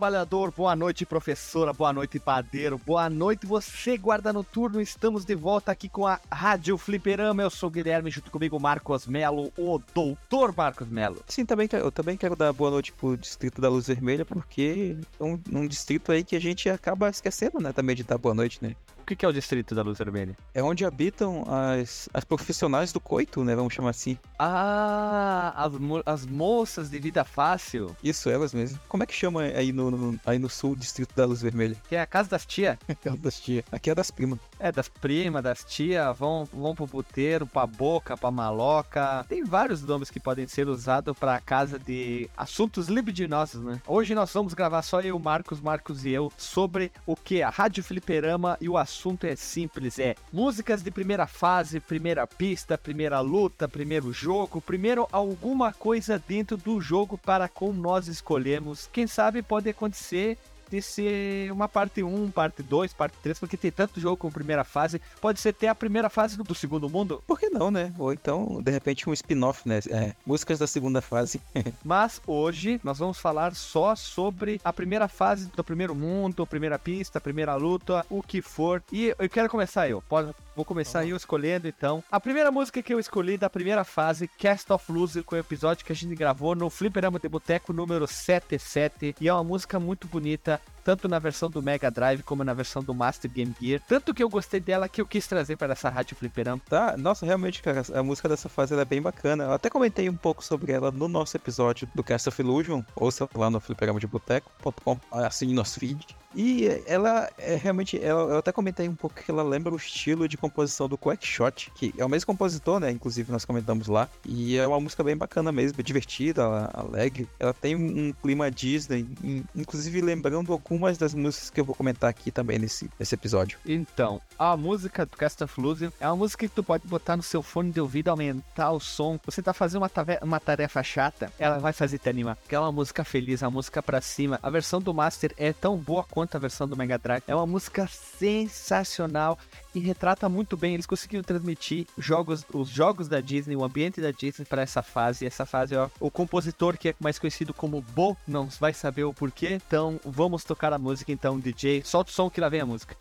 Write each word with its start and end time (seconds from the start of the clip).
trabalhador. 0.00 0.50
Boa 0.56 0.74
noite, 0.74 1.04
professora. 1.04 1.74
Boa 1.74 1.92
noite, 1.92 2.18
padeiro. 2.18 2.80
Boa 2.86 3.10
noite, 3.10 3.44
você, 3.44 3.98
guarda 3.98 4.32
noturno. 4.32 4.80
Estamos 4.80 5.26
de 5.26 5.34
volta 5.34 5.70
aqui 5.70 5.90
com 5.90 6.06
a 6.06 6.18
Rádio 6.32 6.78
Fliperama. 6.78 7.42
Eu 7.42 7.50
sou 7.50 7.68
o 7.68 7.70
Guilherme, 7.70 8.10
junto 8.10 8.30
comigo, 8.30 8.58
Marcos 8.58 9.06
Melo, 9.06 9.52
o 9.58 9.78
doutor 9.94 10.54
Marcos 10.56 10.88
Melo. 10.88 11.22
Sim, 11.28 11.44
também, 11.44 11.68
eu 11.70 11.92
também 11.92 12.16
quero 12.16 12.34
dar 12.34 12.50
boa 12.54 12.70
noite 12.70 12.94
pro 12.94 13.14
Distrito 13.14 13.60
da 13.60 13.68
Luz 13.68 13.88
Vermelha, 13.88 14.24
porque 14.24 14.96
é 15.18 15.22
um, 15.22 15.38
um 15.52 15.66
distrito 15.66 16.10
aí 16.12 16.24
que 16.24 16.34
a 16.34 16.40
gente 16.40 16.70
acaba 16.70 17.10
esquecendo, 17.10 17.60
né, 17.60 17.70
também 17.70 17.94
de 17.94 18.02
dar 18.02 18.16
boa 18.16 18.34
noite, 18.34 18.58
né? 18.62 18.74
O 19.10 19.12
que, 19.12 19.16
que 19.16 19.26
é 19.26 19.28
o 19.28 19.32
Distrito 19.32 19.74
da 19.74 19.82
Luz 19.82 19.98
Vermelha? 19.98 20.36
É 20.54 20.62
onde 20.62 20.84
habitam 20.84 21.42
as, 21.48 22.08
as 22.14 22.22
profissionais 22.22 22.92
do 22.92 23.00
coito, 23.00 23.42
né, 23.42 23.56
vamos 23.56 23.74
chamar 23.74 23.90
assim. 23.90 24.16
Ah, 24.38 25.52
as, 25.56 25.72
mo 25.72 26.00
as 26.06 26.24
moças 26.24 26.88
de 26.88 27.00
vida 27.00 27.24
fácil. 27.24 27.96
Isso, 28.04 28.30
elas 28.30 28.54
mesmo. 28.54 28.78
Como 28.88 29.02
é 29.02 29.06
que 29.06 29.12
chama 29.12 29.42
aí 29.42 29.72
no, 29.72 29.90
no 29.90 30.20
aí 30.24 30.38
no 30.38 30.48
sul, 30.48 30.76
Distrito 30.76 31.12
da 31.16 31.26
Luz 31.26 31.42
Vermelha? 31.42 31.76
Que 31.88 31.96
é 31.96 32.00
a 32.00 32.06
casa 32.06 32.28
das 32.28 32.46
tia. 32.46 32.78
casa 33.02 33.16
das 33.16 33.40
tia. 33.40 33.64
Aqui 33.72 33.90
é 33.90 33.96
das 33.96 34.12
primas. 34.12 34.38
É, 34.62 34.70
das 34.70 34.88
primas, 34.88 35.42
das 35.42 35.64
tia, 35.64 36.12
vão, 36.12 36.44
vão 36.44 36.74
pro 36.74 36.86
puteiro, 36.86 37.46
pra 37.46 37.66
boca, 37.66 38.14
pra 38.14 38.30
maloca. 38.30 39.24
Tem 39.26 39.42
vários 39.42 39.82
nomes 39.82 40.10
que 40.10 40.20
podem 40.20 40.46
ser 40.46 40.68
usados 40.68 41.16
pra 41.18 41.40
casa 41.40 41.78
de 41.78 42.28
assuntos 42.36 42.88
libidinosos, 42.88 43.62
né? 43.62 43.80
Hoje 43.86 44.14
nós 44.14 44.30
vamos 44.30 44.52
gravar 44.52 44.82
só 44.82 45.00
eu, 45.00 45.18
Marcos, 45.18 45.62
Marcos 45.62 46.04
e 46.04 46.10
eu 46.10 46.30
sobre 46.36 46.92
o 47.06 47.16
que? 47.16 47.42
A 47.42 47.48
Rádio 47.48 47.82
Fliperama 47.82 48.58
e 48.60 48.68
o 48.68 48.76
assunto 48.76 49.24
é 49.24 49.34
simples, 49.34 49.98
é 49.98 50.14
músicas 50.30 50.82
de 50.82 50.90
primeira 50.90 51.26
fase, 51.26 51.80
primeira 51.80 52.26
pista, 52.26 52.76
primeira 52.76 53.18
luta, 53.20 53.66
primeiro 53.66 54.12
jogo, 54.12 54.60
primeiro 54.60 55.08
alguma 55.10 55.72
coisa 55.72 56.22
dentro 56.28 56.58
do 56.58 56.82
jogo 56.82 57.16
para 57.16 57.48
como 57.48 57.72
nós 57.72 58.08
escolhemos. 58.08 58.90
Quem 58.92 59.06
sabe 59.06 59.42
pode 59.42 59.70
acontecer 59.70 60.36
de 60.70 60.80
ser 60.80 61.50
uma 61.52 61.68
parte 61.68 62.02
1, 62.02 62.30
parte 62.30 62.62
2, 62.62 62.92
parte 62.92 63.16
3, 63.22 63.38
porque 63.38 63.56
tem 63.56 63.70
tanto 63.70 64.00
jogo 64.00 64.16
como 64.16 64.32
primeira 64.32 64.64
fase. 64.64 65.00
Pode 65.20 65.40
ser 65.40 65.50
até 65.50 65.68
a 65.68 65.74
primeira 65.74 66.08
fase 66.08 66.36
do, 66.36 66.44
do 66.44 66.54
segundo 66.54 66.88
mundo. 66.88 67.22
Por 67.26 67.38
que 67.38 67.50
não, 67.50 67.70
né? 67.70 67.92
Ou 67.98 68.12
então, 68.12 68.62
de 68.62 68.70
repente, 68.70 69.08
um 69.08 69.12
spin-off, 69.12 69.68
né? 69.68 69.80
É, 69.90 70.14
músicas 70.24 70.58
da 70.58 70.66
segunda 70.66 71.00
fase. 71.00 71.40
Mas 71.84 72.20
hoje 72.26 72.80
nós 72.84 72.98
vamos 72.98 73.18
falar 73.18 73.54
só 73.54 73.94
sobre 73.96 74.60
a 74.64 74.72
primeira 74.72 75.08
fase 75.08 75.46
do 75.46 75.64
primeiro 75.64 75.94
mundo, 75.94 76.46
primeira 76.46 76.78
pista, 76.78 77.20
primeira 77.20 77.54
luta, 77.54 78.04
o 78.08 78.22
que 78.22 78.40
for. 78.40 78.82
E 78.92 79.14
eu 79.18 79.28
quero 79.28 79.48
começar 79.48 79.88
eu. 79.88 80.02
Pode, 80.02 80.32
vou 80.60 80.64
começar 80.66 81.06
eu 81.06 81.16
escolhendo 81.16 81.66
então. 81.66 82.04
A 82.10 82.20
primeira 82.20 82.50
música 82.50 82.82
que 82.82 82.92
eu 82.92 83.00
escolhi 83.00 83.38
da 83.38 83.48
primeira 83.48 83.82
fase, 83.82 84.28
Cast 84.28 84.70
of 84.70 84.92
Loser, 84.92 85.24
com 85.24 85.34
o 85.34 85.38
episódio 85.38 85.86
que 85.86 85.92
a 85.92 85.96
gente 85.96 86.14
gravou 86.14 86.54
no 86.54 86.68
Fliperama 86.68 87.18
de 87.18 87.28
Boteco 87.30 87.72
número 87.72 88.06
77. 88.06 89.16
E 89.18 89.26
é 89.26 89.32
uma 89.32 89.42
música 89.42 89.80
muito 89.80 90.06
bonita 90.06 90.60
tanto 90.84 91.08
na 91.08 91.18
versão 91.18 91.50
do 91.50 91.62
Mega 91.62 91.90
Drive 91.90 92.22
como 92.22 92.44
na 92.44 92.54
versão 92.54 92.82
do 92.82 92.94
Master 92.94 93.30
Game 93.30 93.54
Gear. 93.60 93.80
Tanto 93.86 94.14
que 94.14 94.22
eu 94.22 94.28
gostei 94.28 94.60
dela 94.60 94.88
que 94.88 95.00
eu 95.00 95.06
quis 95.06 95.26
trazer 95.26 95.56
para 95.56 95.72
essa 95.72 95.88
rádio 95.88 96.16
fliperama. 96.16 96.60
Tá, 96.68 96.96
nossa, 96.96 97.26
realmente, 97.26 97.62
cara, 97.62 97.82
a 97.94 98.02
música 98.02 98.28
dessa 98.28 98.48
fase 98.48 98.74
é 98.74 98.84
bem 98.84 99.02
bacana. 99.02 99.44
Eu 99.44 99.52
até 99.52 99.68
comentei 99.70 100.08
um 100.08 100.16
pouco 100.16 100.44
sobre 100.44 100.72
ela 100.72 100.90
no 100.90 101.08
nosso 101.08 101.36
episódio 101.36 101.88
do 101.94 102.02
Cast 102.02 102.28
of 102.28 102.40
Illusion, 102.40 102.82
ouça 102.94 103.28
lá 103.34 103.50
no 103.50 103.60
fliperama 103.60 104.00
de 104.00 104.06
boteco.com, 104.06 104.98
assim 105.10 105.52
nosso 105.52 105.78
feed. 105.80 106.16
E 106.34 106.68
ela 106.86 107.28
é 107.38 107.56
realmente, 107.56 108.00
ela, 108.00 108.34
eu 108.34 108.38
até 108.38 108.52
comentei 108.52 108.88
um 108.88 108.94
pouco 108.94 109.16
que 109.16 109.30
ela 109.30 109.42
lembra 109.42 109.72
o 109.72 109.76
estilo 109.76 110.28
de 110.28 110.36
composição 110.36 110.88
do 110.88 110.96
Quackshot, 110.96 111.72
que 111.74 111.92
é 111.98 112.04
o 112.04 112.08
mesmo 112.08 112.26
compositor, 112.26 112.78
né? 112.78 112.90
Inclusive 112.90 113.32
nós 113.32 113.44
comentamos 113.44 113.88
lá. 113.88 114.08
E 114.24 114.56
é 114.56 114.66
uma 114.66 114.78
música 114.78 115.02
bem 115.02 115.16
bacana 115.16 115.50
mesmo, 115.50 115.82
divertida, 115.82 116.70
alegre. 116.72 117.28
Ela 117.38 117.52
tem 117.52 117.74
um 117.74 118.12
clima 118.12 118.48
Disney, 118.48 119.08
inclusive 119.56 120.00
lembrando 120.00 120.52
algumas 120.70 120.96
das 120.96 121.12
músicas 121.14 121.50
que 121.50 121.60
eu 121.60 121.64
vou 121.64 121.74
comentar 121.74 122.08
aqui 122.08 122.30
também 122.30 122.56
nesse, 122.56 122.88
nesse 122.98 123.12
episódio. 123.12 123.58
Então, 123.66 124.20
a 124.38 124.56
música 124.56 125.04
do 125.04 125.16
Cast 125.16 125.42
of 125.42 125.54
é 126.00 126.06
uma 126.06 126.16
música 126.16 126.48
que 126.48 126.54
tu 126.54 126.62
pode 126.62 126.86
botar 126.86 127.16
no 127.16 127.24
seu 127.24 127.42
fone 127.42 127.72
de 127.72 127.80
ouvido, 127.80 128.08
aumentar 128.08 128.70
o 128.70 128.78
som. 128.78 129.18
Você 129.24 129.42
tá 129.42 129.52
fazendo 129.52 129.82
uma, 129.82 129.90
uma 130.22 130.38
tarefa 130.38 130.80
chata, 130.82 131.32
ela 131.38 131.58
vai 131.58 131.72
fazer 131.72 131.98
te 131.98 132.08
animar. 132.08 132.38
Uma 132.52 132.70
música 132.70 133.02
feliz, 133.02 133.42
uma 133.42 133.50
música 133.50 133.82
pra 133.82 134.00
cima. 134.00 134.38
A 134.42 134.48
versão 134.48 134.80
do 134.80 134.94
Master 134.94 135.34
é 135.36 135.52
tão 135.52 135.76
boa 135.76 136.04
quanto 136.04 136.36
a 136.36 136.38
versão 136.38 136.68
do 136.68 136.76
Mega 136.76 136.98
Drive. 136.98 137.24
É 137.26 137.34
uma 137.34 137.46
música 137.46 137.88
sensacional 137.88 139.36
e 139.74 139.80
retrata 139.80 140.28
muito 140.28 140.56
bem. 140.56 140.74
Eles 140.74 140.86
conseguiram 140.86 141.22
transmitir 141.22 141.86
jogos, 141.96 142.44
os 142.52 142.68
jogos 142.68 143.08
da 143.08 143.20
Disney, 143.20 143.56
o 143.56 143.64
ambiente 143.64 144.00
da 144.00 144.10
Disney 144.10 144.44
para 144.44 144.62
essa 144.62 144.82
fase. 144.82 145.26
Essa 145.26 145.46
fase, 145.46 145.76
ó, 145.76 145.88
o 145.98 146.10
compositor 146.10 146.76
que 146.76 146.90
é 146.90 146.94
mais 147.00 147.18
conhecido 147.18 147.54
como 147.54 147.80
Bo 147.80 148.16
não 148.26 148.46
vai 148.58 148.72
saber 148.72 149.04
o 149.04 149.14
porquê. 149.14 149.60
Então 149.66 150.00
vamos 150.04 150.44
tocar 150.44 150.72
a 150.72 150.78
música 150.78 151.12
então, 151.12 151.38
DJ. 151.38 151.82
Solta 151.84 152.10
o 152.10 152.14
som 152.14 152.30
que 152.30 152.40
lá 152.40 152.48
vem 152.48 152.60
a 152.60 152.66
música. 152.66 152.96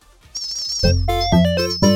Música 0.83 1.88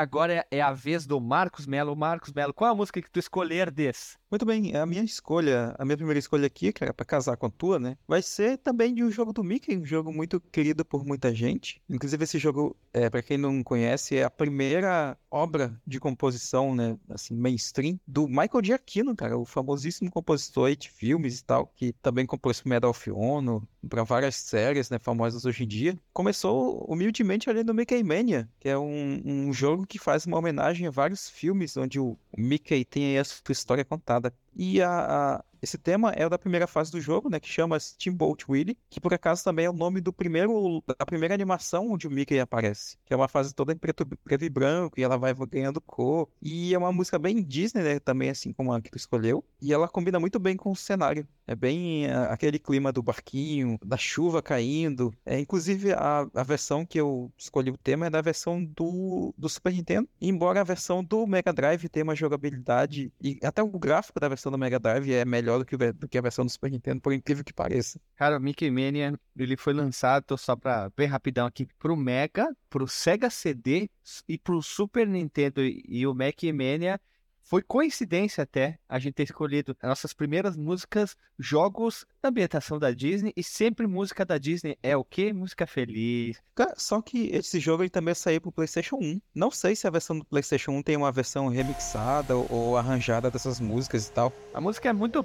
agora 0.00 0.46
é 0.50 0.60
a 0.60 0.72
vez 0.72 1.06
do 1.06 1.20
Marcos 1.20 1.66
Melo. 1.66 1.94
Marcos 1.96 2.32
Melo, 2.32 2.54
qual 2.54 2.70
é 2.70 2.72
a 2.72 2.76
música 2.76 3.02
que 3.02 3.10
tu 3.10 3.18
escolher 3.18 3.70
desse? 3.70 4.16
Muito 4.30 4.44
bem, 4.44 4.76
a 4.76 4.84
minha 4.84 5.02
escolha, 5.02 5.74
a 5.78 5.86
minha 5.86 5.96
primeira 5.96 6.18
escolha 6.18 6.46
aqui, 6.46 6.70
que 6.70 6.84
era 6.84 6.92
pra 6.92 7.04
casar 7.06 7.34
com 7.38 7.46
a 7.46 7.50
tua, 7.50 7.78
né? 7.78 7.96
Vai 8.06 8.20
ser 8.20 8.58
também 8.58 8.94
de 8.94 9.02
um 9.02 9.10
jogo 9.10 9.32
do 9.32 9.42
Mickey, 9.42 9.74
um 9.78 9.86
jogo 9.86 10.12
muito 10.12 10.38
querido 10.38 10.84
por 10.84 11.02
muita 11.02 11.34
gente. 11.34 11.80
Inclusive, 11.88 12.24
esse 12.24 12.38
jogo, 12.38 12.76
é, 12.92 13.08
para 13.08 13.22
quem 13.22 13.38
não 13.38 13.62
conhece, 13.62 14.16
é 14.16 14.24
a 14.24 14.30
primeira 14.30 15.16
obra 15.30 15.74
de 15.86 15.98
composição, 15.98 16.74
né? 16.74 16.98
Assim, 17.08 17.34
mainstream, 17.34 17.98
do 18.06 18.28
Michael 18.28 18.62
Giacchino, 18.62 19.16
cara, 19.16 19.38
o 19.38 19.46
famosíssimo 19.46 20.10
compositor 20.10 20.76
de 20.76 20.90
filmes 20.90 21.38
e 21.38 21.44
tal, 21.44 21.72
que 21.74 21.94
também 21.94 22.26
compôs 22.26 22.62
Medal 22.64 22.90
of 22.90 23.10
Honor, 23.10 23.62
para 23.88 24.04
várias 24.04 24.36
séries, 24.36 24.90
né, 24.90 24.98
famosas 24.98 25.44
hoje 25.44 25.64
em 25.64 25.66
dia. 25.66 25.98
Começou 26.12 26.84
humildemente 26.88 27.48
ali 27.48 27.62
no 27.64 27.72
Mickey 27.72 28.02
Mania, 28.02 28.48
que 28.60 28.68
é 28.68 28.76
um, 28.76 29.22
um 29.24 29.52
jogo 29.52 29.86
que 29.86 29.98
faz 29.98 30.26
uma 30.26 30.36
homenagem 30.36 30.86
a 30.86 30.90
vários 30.90 31.30
filmes 31.30 31.76
onde 31.76 31.98
o 31.98 32.18
Mickey 32.36 32.84
tem 32.84 33.18
a 33.18 33.24
sua 33.24 33.52
história 33.52 33.84
contada 33.84 34.17
nada 34.20 34.34
e 34.58 34.82
a, 34.82 35.36
a, 35.36 35.44
esse 35.62 35.78
tema 35.78 36.10
é 36.12 36.26
o 36.26 36.30
da 36.30 36.38
primeira 36.38 36.66
fase 36.66 36.90
do 36.90 37.00
jogo, 37.00 37.28
né, 37.28 37.40
que 37.40 37.48
chama 37.48 37.78
Steamboat 37.78 38.44
Willie, 38.48 38.76
que 38.88 39.00
por 39.00 39.12
acaso 39.12 39.42
também 39.42 39.66
é 39.66 39.70
o 39.70 39.72
nome 39.72 40.00
do 40.00 40.12
primeiro 40.12 40.82
da 40.86 41.06
primeira 41.06 41.34
animação 41.34 41.90
onde 41.90 42.06
o 42.06 42.10
Mickey 42.10 42.38
aparece, 42.38 42.96
que 43.04 43.12
é 43.12 43.16
uma 43.16 43.28
fase 43.28 43.54
toda 43.54 43.72
em 43.72 43.76
preto, 43.76 44.06
preto 44.24 44.44
e 44.44 44.48
branco 44.48 44.98
e 44.98 45.02
ela 45.02 45.16
vai 45.16 45.34
ganhando 45.50 45.80
cor. 45.80 46.28
E 46.40 46.74
é 46.74 46.78
uma 46.78 46.92
música 46.92 47.18
bem 47.18 47.42
Disney, 47.42 47.82
né, 47.82 47.98
também 47.98 48.30
assim 48.30 48.52
como 48.52 48.72
a 48.72 48.80
que 48.80 48.90
tu 48.90 48.96
escolheu, 48.96 49.44
e 49.60 49.72
ela 49.72 49.88
combina 49.88 50.20
muito 50.20 50.38
bem 50.38 50.56
com 50.56 50.70
o 50.70 50.76
cenário. 50.76 51.26
É 51.46 51.54
bem 51.54 52.06
a, 52.10 52.26
aquele 52.26 52.58
clima 52.58 52.92
do 52.92 53.02
barquinho, 53.02 53.78
da 53.84 53.96
chuva 53.96 54.42
caindo. 54.42 55.12
É 55.24 55.38
inclusive 55.40 55.92
a, 55.92 56.26
a 56.34 56.42
versão 56.42 56.84
que 56.84 57.00
eu 57.00 57.32
escolhi 57.36 57.70
o 57.70 57.76
tema 57.76 58.06
é 58.06 58.10
da 58.10 58.20
versão 58.20 58.62
do, 58.64 59.34
do 59.36 59.48
Super 59.48 59.72
Nintendo, 59.72 60.08
embora 60.20 60.60
a 60.60 60.64
versão 60.64 61.02
do 61.02 61.26
Mega 61.26 61.52
Drive 61.52 61.88
tenha 61.88 62.04
uma 62.04 62.14
jogabilidade 62.14 63.12
e 63.20 63.38
até 63.42 63.62
o 63.62 63.68
gráfico 63.68 64.20
da 64.20 64.28
versão 64.28 64.47
do 64.50 64.58
Mega 64.58 64.78
Drive 64.78 65.12
é 65.12 65.24
melhor 65.24 65.58
do 65.58 65.64
que, 65.64 65.76
do 65.76 66.08
que 66.08 66.18
a 66.18 66.22
versão 66.22 66.44
do 66.44 66.50
Super 66.50 66.70
Nintendo, 66.70 67.00
por 67.00 67.12
incrível 67.12 67.44
que 67.44 67.52
pareça. 67.52 68.00
Cara, 68.16 68.38
o 68.38 68.40
Mickey 68.40 68.70
Mania, 68.70 69.18
ele 69.36 69.56
foi 69.56 69.72
lançado, 69.72 70.36
só 70.36 70.56
pra 70.56 70.90
bem 70.96 71.06
rapidão 71.06 71.46
aqui, 71.46 71.66
pro 71.78 71.96
Mega, 71.96 72.48
pro 72.68 72.86
Sega 72.86 73.30
CD 73.30 73.88
e 74.28 74.38
pro 74.38 74.62
Super 74.62 75.06
Nintendo. 75.06 75.62
E 75.62 76.06
o 76.06 76.14
Mickey 76.14 76.52
Mania 76.52 77.00
foi 77.48 77.62
coincidência 77.62 78.42
até 78.42 78.78
a 78.86 78.98
gente 78.98 79.14
ter 79.14 79.22
escolhido 79.22 79.74
as 79.80 79.88
nossas 79.88 80.12
primeiras 80.12 80.54
músicas, 80.54 81.16
jogos 81.38 82.06
da 82.22 82.28
ambientação 82.28 82.78
da 82.78 82.90
Disney 82.90 83.32
e 83.36 83.42
sempre 83.42 83.86
música 83.86 84.24
da 84.24 84.38
Disney 84.38 84.76
é 84.82 84.96
o 84.96 85.04
quê? 85.04 85.32
Música 85.32 85.66
feliz. 85.66 86.40
Só 86.76 87.00
que 87.00 87.28
esse 87.32 87.60
jogo 87.60 87.82
ele 87.82 87.90
também 87.90 88.14
saiu 88.14 88.40
pro 88.40 88.50
PlayStation 88.50 88.96
1. 88.96 89.20
Não 89.34 89.50
sei 89.50 89.76
se 89.76 89.86
a 89.86 89.90
versão 89.90 90.18
do 90.18 90.24
PlayStation 90.24 90.72
1 90.72 90.82
tem 90.82 90.96
uma 90.96 91.12
versão 91.12 91.46
remixada 91.48 92.34
ou 92.34 92.76
arranjada 92.76 93.30
dessas 93.30 93.60
músicas 93.60 94.08
e 94.08 94.12
tal. 94.12 94.32
A 94.52 94.60
música 94.60 94.88
é 94.88 94.92
muito 94.92 95.24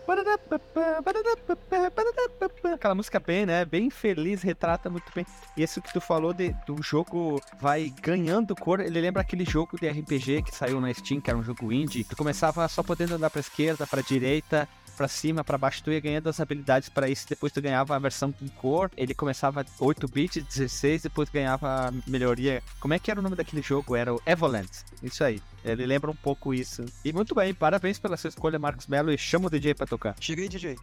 aquela 2.74 2.96
música 2.96 3.20
bem, 3.20 3.46
né? 3.46 3.66
Bem 3.66 3.90
feliz, 3.90 4.44
retrata 4.44 4.90
muito 4.90 5.12
bem. 5.16 5.26
E 5.58 5.64
esse 5.64 5.82
que 5.82 5.92
tu 5.92 6.00
falou 6.00 6.34
de, 6.34 6.56
do 6.68 6.82
jogo 6.84 7.42
vai 7.60 7.92
ganhando 8.02 8.56
cor, 8.56 8.80
ele 8.80 9.02
lembra 9.02 9.22
aquele 9.22 9.46
jogo 9.46 9.80
de 9.80 9.90
RPG 9.90 10.44
que 10.44 10.56
saiu 10.56 10.80
na 10.80 10.94
Steam, 10.94 11.20
que 11.20 11.30
era 11.30 11.40
um 11.40 11.44
jogo 11.44 11.72
indie. 11.72 12.04
Tu 12.04 12.16
começava 12.16 12.68
só 12.68 12.84
podendo 12.84 13.16
andar 13.16 13.32
pra 13.32 13.40
esquerda, 13.40 13.88
pra 13.88 14.02
direita, 14.02 14.70
para 14.94 15.08
cima, 15.08 15.44
para 15.44 15.58
baixo, 15.58 15.84
tu 15.84 15.92
ia 15.92 16.00
ganhando 16.00 16.30
as 16.30 16.40
habilidades 16.40 16.90
para 16.90 17.10
isso. 17.10 17.26
Depois 17.28 17.52
tu 17.52 17.62
ganhava 17.62 17.96
a 17.96 18.00
versão 18.00 18.32
com 18.32 18.48
cor. 18.50 18.92
Ele 18.96 19.14
começava 19.14 19.66
8 19.80 20.08
bits, 20.08 20.44
16, 20.44 21.04
depois 21.04 21.30
ganhava 21.30 21.94
melhoria. 22.08 22.64
Como 22.80 22.94
é 22.94 23.00
que 23.00 23.12
era 23.12 23.20
o 23.20 23.24
nome 23.24 23.36
daquele 23.36 23.62
jogo? 23.62 23.96
Era 23.96 24.14
o 24.14 24.22
Evolent. 24.26 24.70
Isso 25.02 25.24
aí. 25.24 25.42
Ele 25.64 25.86
lembra 25.86 26.12
um 26.12 26.16
pouco 26.16 26.54
isso. 26.54 26.86
E 27.04 27.14
muito 27.14 27.34
bem, 27.34 27.54
parabéns 27.54 28.00
pela 28.00 28.18
sua 28.18 28.30
escolha, 28.30 28.60
Marcos 28.60 28.88
Melo, 28.88 29.12
e 29.12 29.18
chama 29.18 29.48
o 29.48 29.50
DJ 29.50 29.74
para 29.74 29.88
tocar. 29.88 30.16
Cheguei, 30.20 30.48
DJ. 30.48 30.76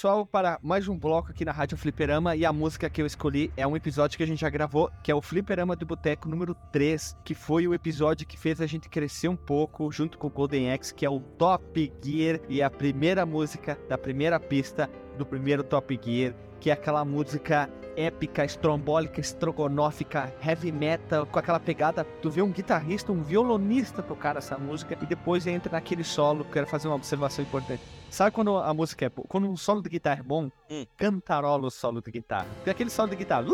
Pessoal, 0.00 0.24
para 0.24 0.58
mais 0.62 0.88
um 0.88 0.98
bloco 0.98 1.30
aqui 1.30 1.44
na 1.44 1.52
Rádio 1.52 1.76
Fliperama 1.76 2.34
e 2.34 2.46
a 2.46 2.52
música 2.54 2.88
que 2.88 3.02
eu 3.02 3.06
escolhi 3.06 3.52
é 3.54 3.66
um 3.66 3.76
episódio 3.76 4.16
que 4.16 4.22
a 4.22 4.26
gente 4.26 4.40
já 4.40 4.48
gravou, 4.48 4.90
que 5.02 5.12
é 5.12 5.14
o 5.14 5.20
Fliperama 5.20 5.76
do 5.76 5.84
Boteco 5.84 6.26
número 6.26 6.56
3, 6.72 7.18
que 7.22 7.34
foi 7.34 7.68
o 7.68 7.74
episódio 7.74 8.26
que 8.26 8.38
fez 8.38 8.62
a 8.62 8.66
gente 8.66 8.88
crescer 8.88 9.28
um 9.28 9.36
pouco 9.36 9.92
junto 9.92 10.16
com 10.16 10.28
o 10.28 10.30
Golden 10.30 10.70
X, 10.70 10.90
que 10.90 11.04
é 11.04 11.10
o 11.10 11.20
Top 11.20 11.92
Gear 12.02 12.40
e 12.48 12.62
a 12.62 12.70
primeira 12.70 13.26
música 13.26 13.78
da 13.90 13.98
primeira 13.98 14.40
pista 14.40 14.88
do 15.18 15.26
primeiro 15.26 15.62
Top 15.62 16.00
Gear, 16.02 16.34
que 16.58 16.70
é 16.70 16.72
aquela 16.72 17.04
música 17.04 17.68
épica, 17.96 18.44
estrombólica, 18.44 19.20
estrogonófica, 19.20 20.32
heavy 20.44 20.72
metal, 20.72 21.26
com 21.26 21.38
aquela 21.38 21.60
pegada. 21.60 22.04
Tu 22.04 22.30
vê 22.30 22.42
um 22.42 22.50
guitarrista, 22.50 23.12
um 23.12 23.22
violonista 23.22 24.02
tocar 24.02 24.36
essa 24.36 24.56
música 24.58 24.96
e 25.00 25.06
depois 25.06 25.46
entra 25.46 25.72
naquele 25.72 26.04
solo. 26.04 26.44
Quero 26.44 26.66
fazer 26.66 26.88
uma 26.88 26.96
observação 26.96 27.44
importante. 27.44 27.82
Sabe 28.10 28.32
quando 28.32 28.56
a 28.56 28.74
música 28.74 29.06
é 29.06 29.08
boa? 29.08 29.26
Quando 29.28 29.48
um 29.48 29.56
solo 29.56 29.82
de 29.82 29.88
guitarra 29.88 30.20
é 30.20 30.22
bom, 30.22 30.50
hum. 30.70 30.86
cantarola 30.96 31.66
o 31.66 31.70
solo 31.70 32.00
de 32.02 32.10
guitarra. 32.10 32.46
Porque 32.56 32.70
aquele 32.70 32.90
solo 32.90 33.10
de 33.10 33.16
guitarra. 33.16 33.44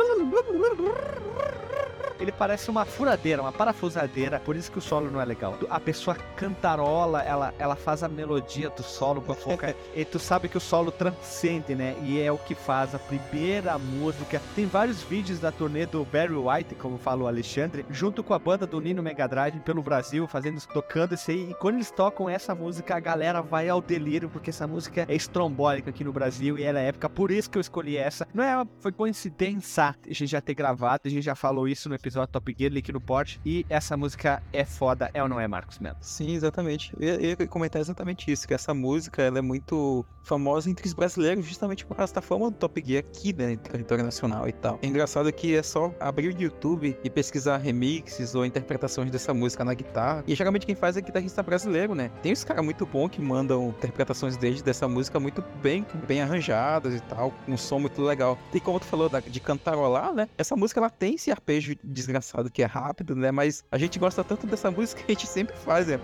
Ele 2.20 2.32
parece 2.32 2.70
uma 2.70 2.84
furadeira, 2.84 3.42
uma 3.42 3.52
parafusadeira, 3.52 4.40
por 4.40 4.56
isso 4.56 4.70
que 4.70 4.78
o 4.78 4.82
solo 4.82 5.10
não 5.10 5.20
é 5.20 5.24
legal. 5.24 5.56
A 5.70 5.80
pessoa 5.80 6.16
cantarola, 6.36 7.22
ela, 7.22 7.54
ela 7.58 7.76
faz 7.76 8.02
a 8.02 8.08
melodia 8.08 8.70
do 8.70 8.82
solo 8.82 9.20
com 9.20 9.32
a 9.32 9.36
boca, 9.36 9.74
e 9.94 10.04
tu 10.04 10.18
sabe 10.18 10.48
que 10.48 10.56
o 10.56 10.60
solo 10.60 10.90
transcende, 10.90 11.74
né? 11.74 11.96
E 12.02 12.20
é 12.20 12.30
o 12.32 12.38
que 12.38 12.54
faz 12.54 12.94
a 12.94 12.98
primeira 12.98 13.78
música. 13.78 14.40
Tem 14.54 14.66
vários 14.66 15.02
vídeos 15.02 15.38
da 15.38 15.52
turnê 15.52 15.86
do 15.86 16.04
Barry 16.04 16.34
White, 16.34 16.74
como 16.76 16.98
fala 16.98 17.24
o 17.24 17.26
Alexandre, 17.26 17.84
junto 17.90 18.22
com 18.22 18.34
a 18.34 18.38
banda 18.38 18.66
do 18.66 18.80
Nino 18.80 19.02
Mega 19.02 19.26
Drive 19.26 19.58
pelo 19.60 19.82
Brasil, 19.82 20.26
fazendo, 20.26 20.60
tocando 20.66 21.14
isso 21.14 21.30
aí. 21.30 21.50
E 21.50 21.54
quando 21.54 21.76
eles 21.76 21.90
tocam 21.90 22.28
essa 22.28 22.54
música, 22.54 22.96
a 22.96 23.00
galera 23.00 23.42
vai 23.42 23.68
ao 23.68 23.80
delírio, 23.80 24.28
porque 24.28 24.50
essa 24.50 24.66
música 24.66 25.06
é 25.08 25.14
estrombólica 25.14 25.90
aqui 25.90 26.04
no 26.04 26.12
Brasil 26.12 26.58
e 26.58 26.62
ela 26.62 26.80
é 26.80 26.88
época, 26.88 27.08
por 27.08 27.30
isso 27.30 27.50
que 27.50 27.58
eu 27.58 27.60
escolhi 27.60 27.96
essa. 27.96 28.26
Não 28.32 28.42
é, 28.42 28.64
foi 28.80 28.92
coincidência 28.92 29.76
a 29.76 29.96
gente 30.08 30.26
já 30.26 30.40
ter 30.40 30.54
gravado, 30.54 31.02
a 31.04 31.08
gente 31.08 31.22
já 31.22 31.34
falou 31.34 31.68
isso 31.68 31.88
no 31.88 31.94
episódio 31.94 32.05
Top 32.26 32.54
Gear, 32.56 32.72
no 32.92 33.00
Porte, 33.00 33.40
e 33.44 33.66
essa 33.68 33.96
música 33.96 34.42
é 34.52 34.64
foda, 34.64 35.10
é 35.12 35.22
ou 35.22 35.28
não 35.28 35.40
é, 35.40 35.48
Marcos 35.48 35.78
Melo? 35.78 35.96
Sim, 36.00 36.34
exatamente. 36.34 36.92
Eu 36.98 37.20
ia 37.20 37.36
comentar 37.46 37.80
exatamente 37.80 38.30
isso, 38.30 38.46
que 38.46 38.54
essa 38.54 38.72
música 38.72 39.22
ela 39.22 39.38
é 39.38 39.42
muito 39.42 40.04
famosa 40.22 40.68
entre 40.68 40.86
os 40.86 40.92
brasileiros, 40.92 41.46
justamente 41.46 41.86
por 41.86 41.96
causa 41.96 42.12
da 42.12 42.20
fama 42.20 42.50
do 42.50 42.56
Top 42.56 42.82
Gear 42.84 43.04
aqui, 43.06 43.32
né, 43.32 43.52
em 43.52 43.56
território 43.56 44.04
nacional 44.04 44.48
e 44.48 44.52
tal. 44.52 44.78
É 44.82 44.86
engraçado 44.86 45.32
que 45.32 45.54
é 45.54 45.62
só 45.62 45.94
abrir 46.00 46.34
o 46.34 46.42
YouTube 46.42 46.96
e 47.02 47.10
pesquisar 47.10 47.58
remixes 47.58 48.34
ou 48.34 48.44
interpretações 48.44 49.10
dessa 49.10 49.32
música 49.32 49.64
na 49.64 49.74
guitarra, 49.74 50.24
e 50.26 50.34
geralmente 50.34 50.66
quem 50.66 50.74
faz 50.74 50.96
é 50.96 51.00
guitarrista 51.00 51.42
brasileiro, 51.42 51.94
né? 51.94 52.10
Tem 52.22 52.32
uns 52.32 52.44
caras 52.44 52.64
muito 52.64 52.84
bons 52.84 53.08
que 53.08 53.20
mandam 53.20 53.68
interpretações 53.68 54.36
desde 54.36 54.62
dessa 54.62 54.88
música 54.88 55.20
muito 55.20 55.44
bem, 55.62 55.86
bem 56.06 56.20
arranjadas 56.20 56.94
e 56.94 57.00
tal, 57.00 57.30
com 57.30 57.52
um 57.52 57.56
som 57.56 57.78
muito 57.78 58.02
legal. 58.02 58.36
E 58.52 58.60
como 58.60 58.80
tu 58.80 58.86
falou 58.86 59.08
da, 59.08 59.20
de 59.20 59.40
cantarolar, 59.40 60.12
né? 60.12 60.28
Essa 60.36 60.56
música 60.56 60.80
ela 60.80 60.90
tem 60.90 61.14
esse 61.14 61.30
arpejo 61.30 61.76
desgraçado 61.96 62.50
que 62.50 62.62
é 62.62 62.66
rápido, 62.66 63.16
né? 63.16 63.32
Mas 63.32 63.64
a 63.72 63.78
gente 63.78 63.98
gosta 63.98 64.22
tanto 64.22 64.46
dessa 64.46 64.70
música 64.70 65.02
que 65.02 65.10
a 65.10 65.14
gente 65.14 65.26
sempre 65.26 65.56
faz, 65.56 65.86
né? 65.88 65.98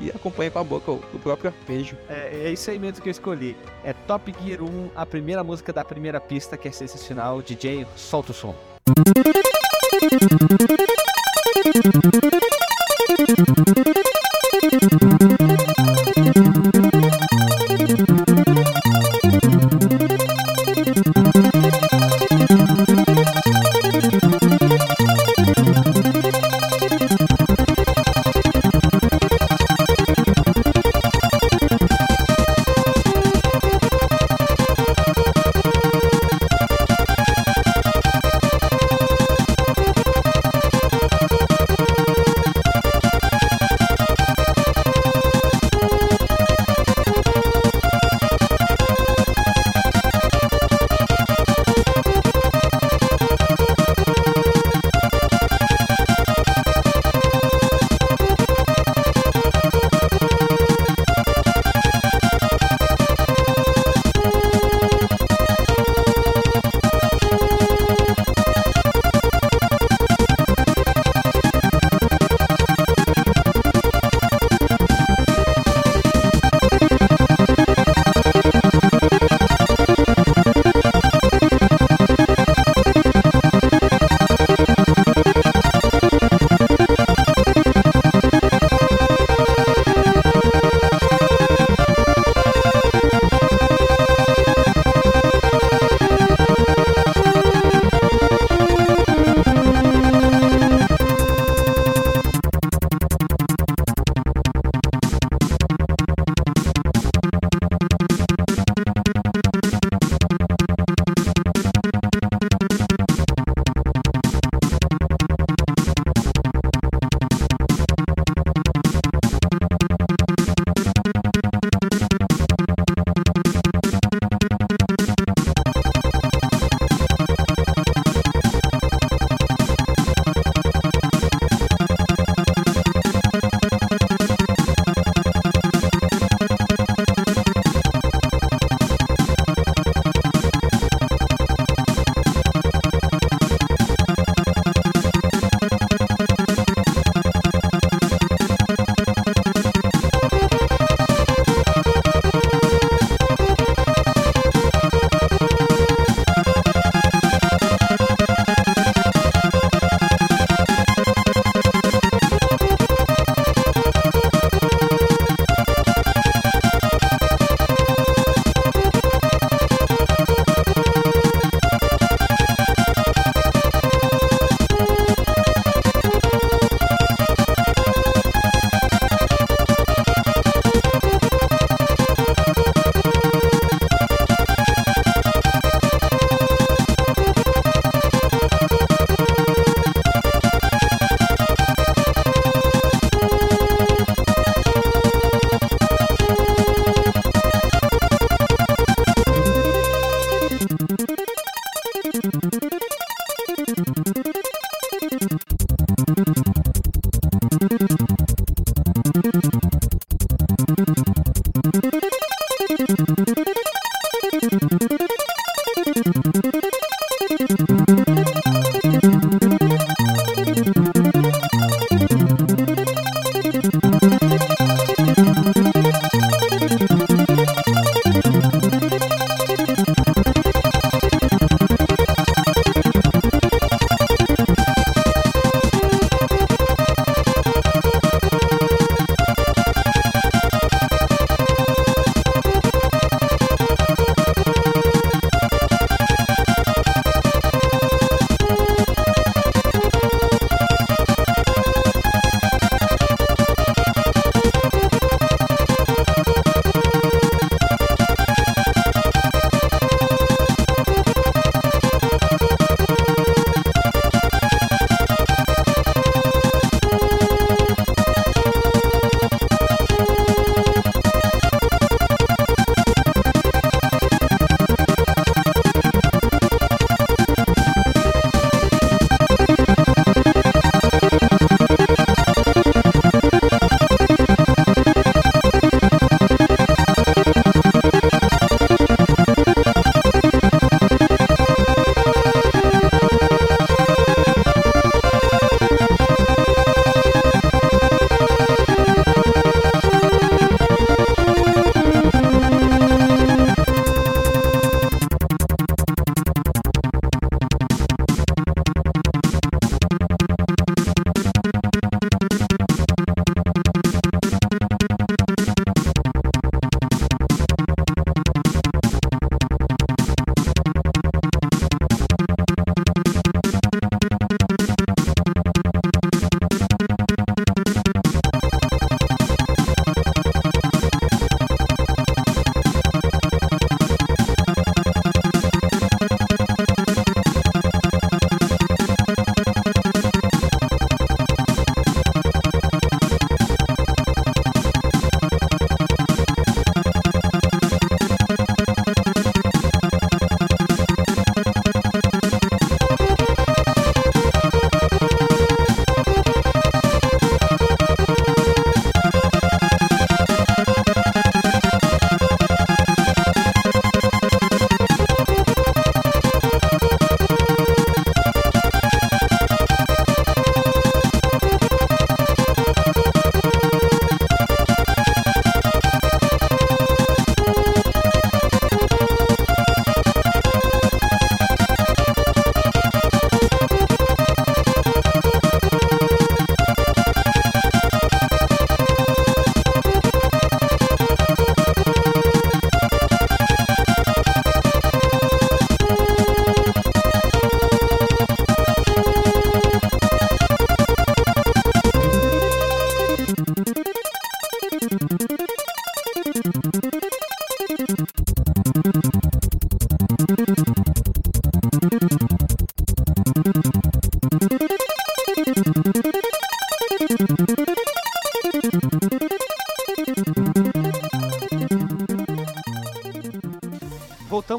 E 0.00 0.10
acompanha 0.10 0.50
com 0.50 0.58
a 0.58 0.64
boca 0.64 0.90
o 0.90 1.18
próprio 1.22 1.50
arpejo. 1.50 1.96
É, 2.08 2.46
é 2.46 2.52
isso 2.52 2.70
aí 2.70 2.78
mesmo 2.78 3.02
que 3.02 3.08
eu 3.08 3.12
escolhi. 3.12 3.56
É 3.84 3.92
Top 3.92 4.34
Gear 4.42 4.62
1, 4.62 4.90
a 4.96 5.04
primeira 5.06 5.44
música 5.44 5.72
da 5.72 5.84
primeira 5.84 6.20
pista 6.20 6.56
que 6.56 6.66
é 6.66 6.72
sensacional. 6.72 7.42
DJ, 7.42 7.86
solta 7.94 8.32
o 8.32 8.34
som. 8.34 8.54
Música 14.88 15.17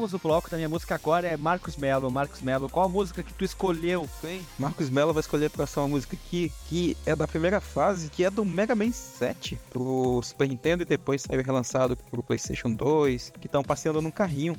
Voltamos 0.00 0.12
do 0.12 0.18
bloco 0.18 0.48
da 0.48 0.56
minha 0.56 0.68
música 0.68 0.94
agora 0.94 1.28
é 1.28 1.36
Marcos 1.36 1.76
Melo. 1.76 2.10
Marcos 2.10 2.40
Melo, 2.40 2.70
qual 2.70 2.86
a 2.86 2.88
música 2.88 3.22
que 3.22 3.34
tu 3.34 3.44
escolheu? 3.44 4.08
Bem, 4.22 4.40
Marcos 4.58 4.88
Mello 4.88 5.12
vai 5.12 5.20
escolher 5.20 5.50
pra 5.50 5.64
essa 5.64 5.78
uma 5.82 5.88
música 5.88 6.16
aqui, 6.16 6.50
que 6.70 6.96
é 7.04 7.14
da 7.14 7.28
primeira 7.28 7.60
fase, 7.60 8.08
que 8.08 8.24
é 8.24 8.30
do 8.30 8.42
Mega 8.42 8.74
Man 8.74 8.92
7 8.92 9.60
pro 9.68 10.22
Super 10.22 10.48
Nintendo 10.48 10.84
e 10.84 10.86
depois 10.86 11.20
saiu 11.20 11.42
relançado 11.42 11.98
pro 12.10 12.22
PlayStation 12.22 12.72
2, 12.72 13.32
que 13.38 13.46
estão 13.46 13.62
passeando 13.62 14.00
num 14.00 14.10
carrinho. 14.10 14.56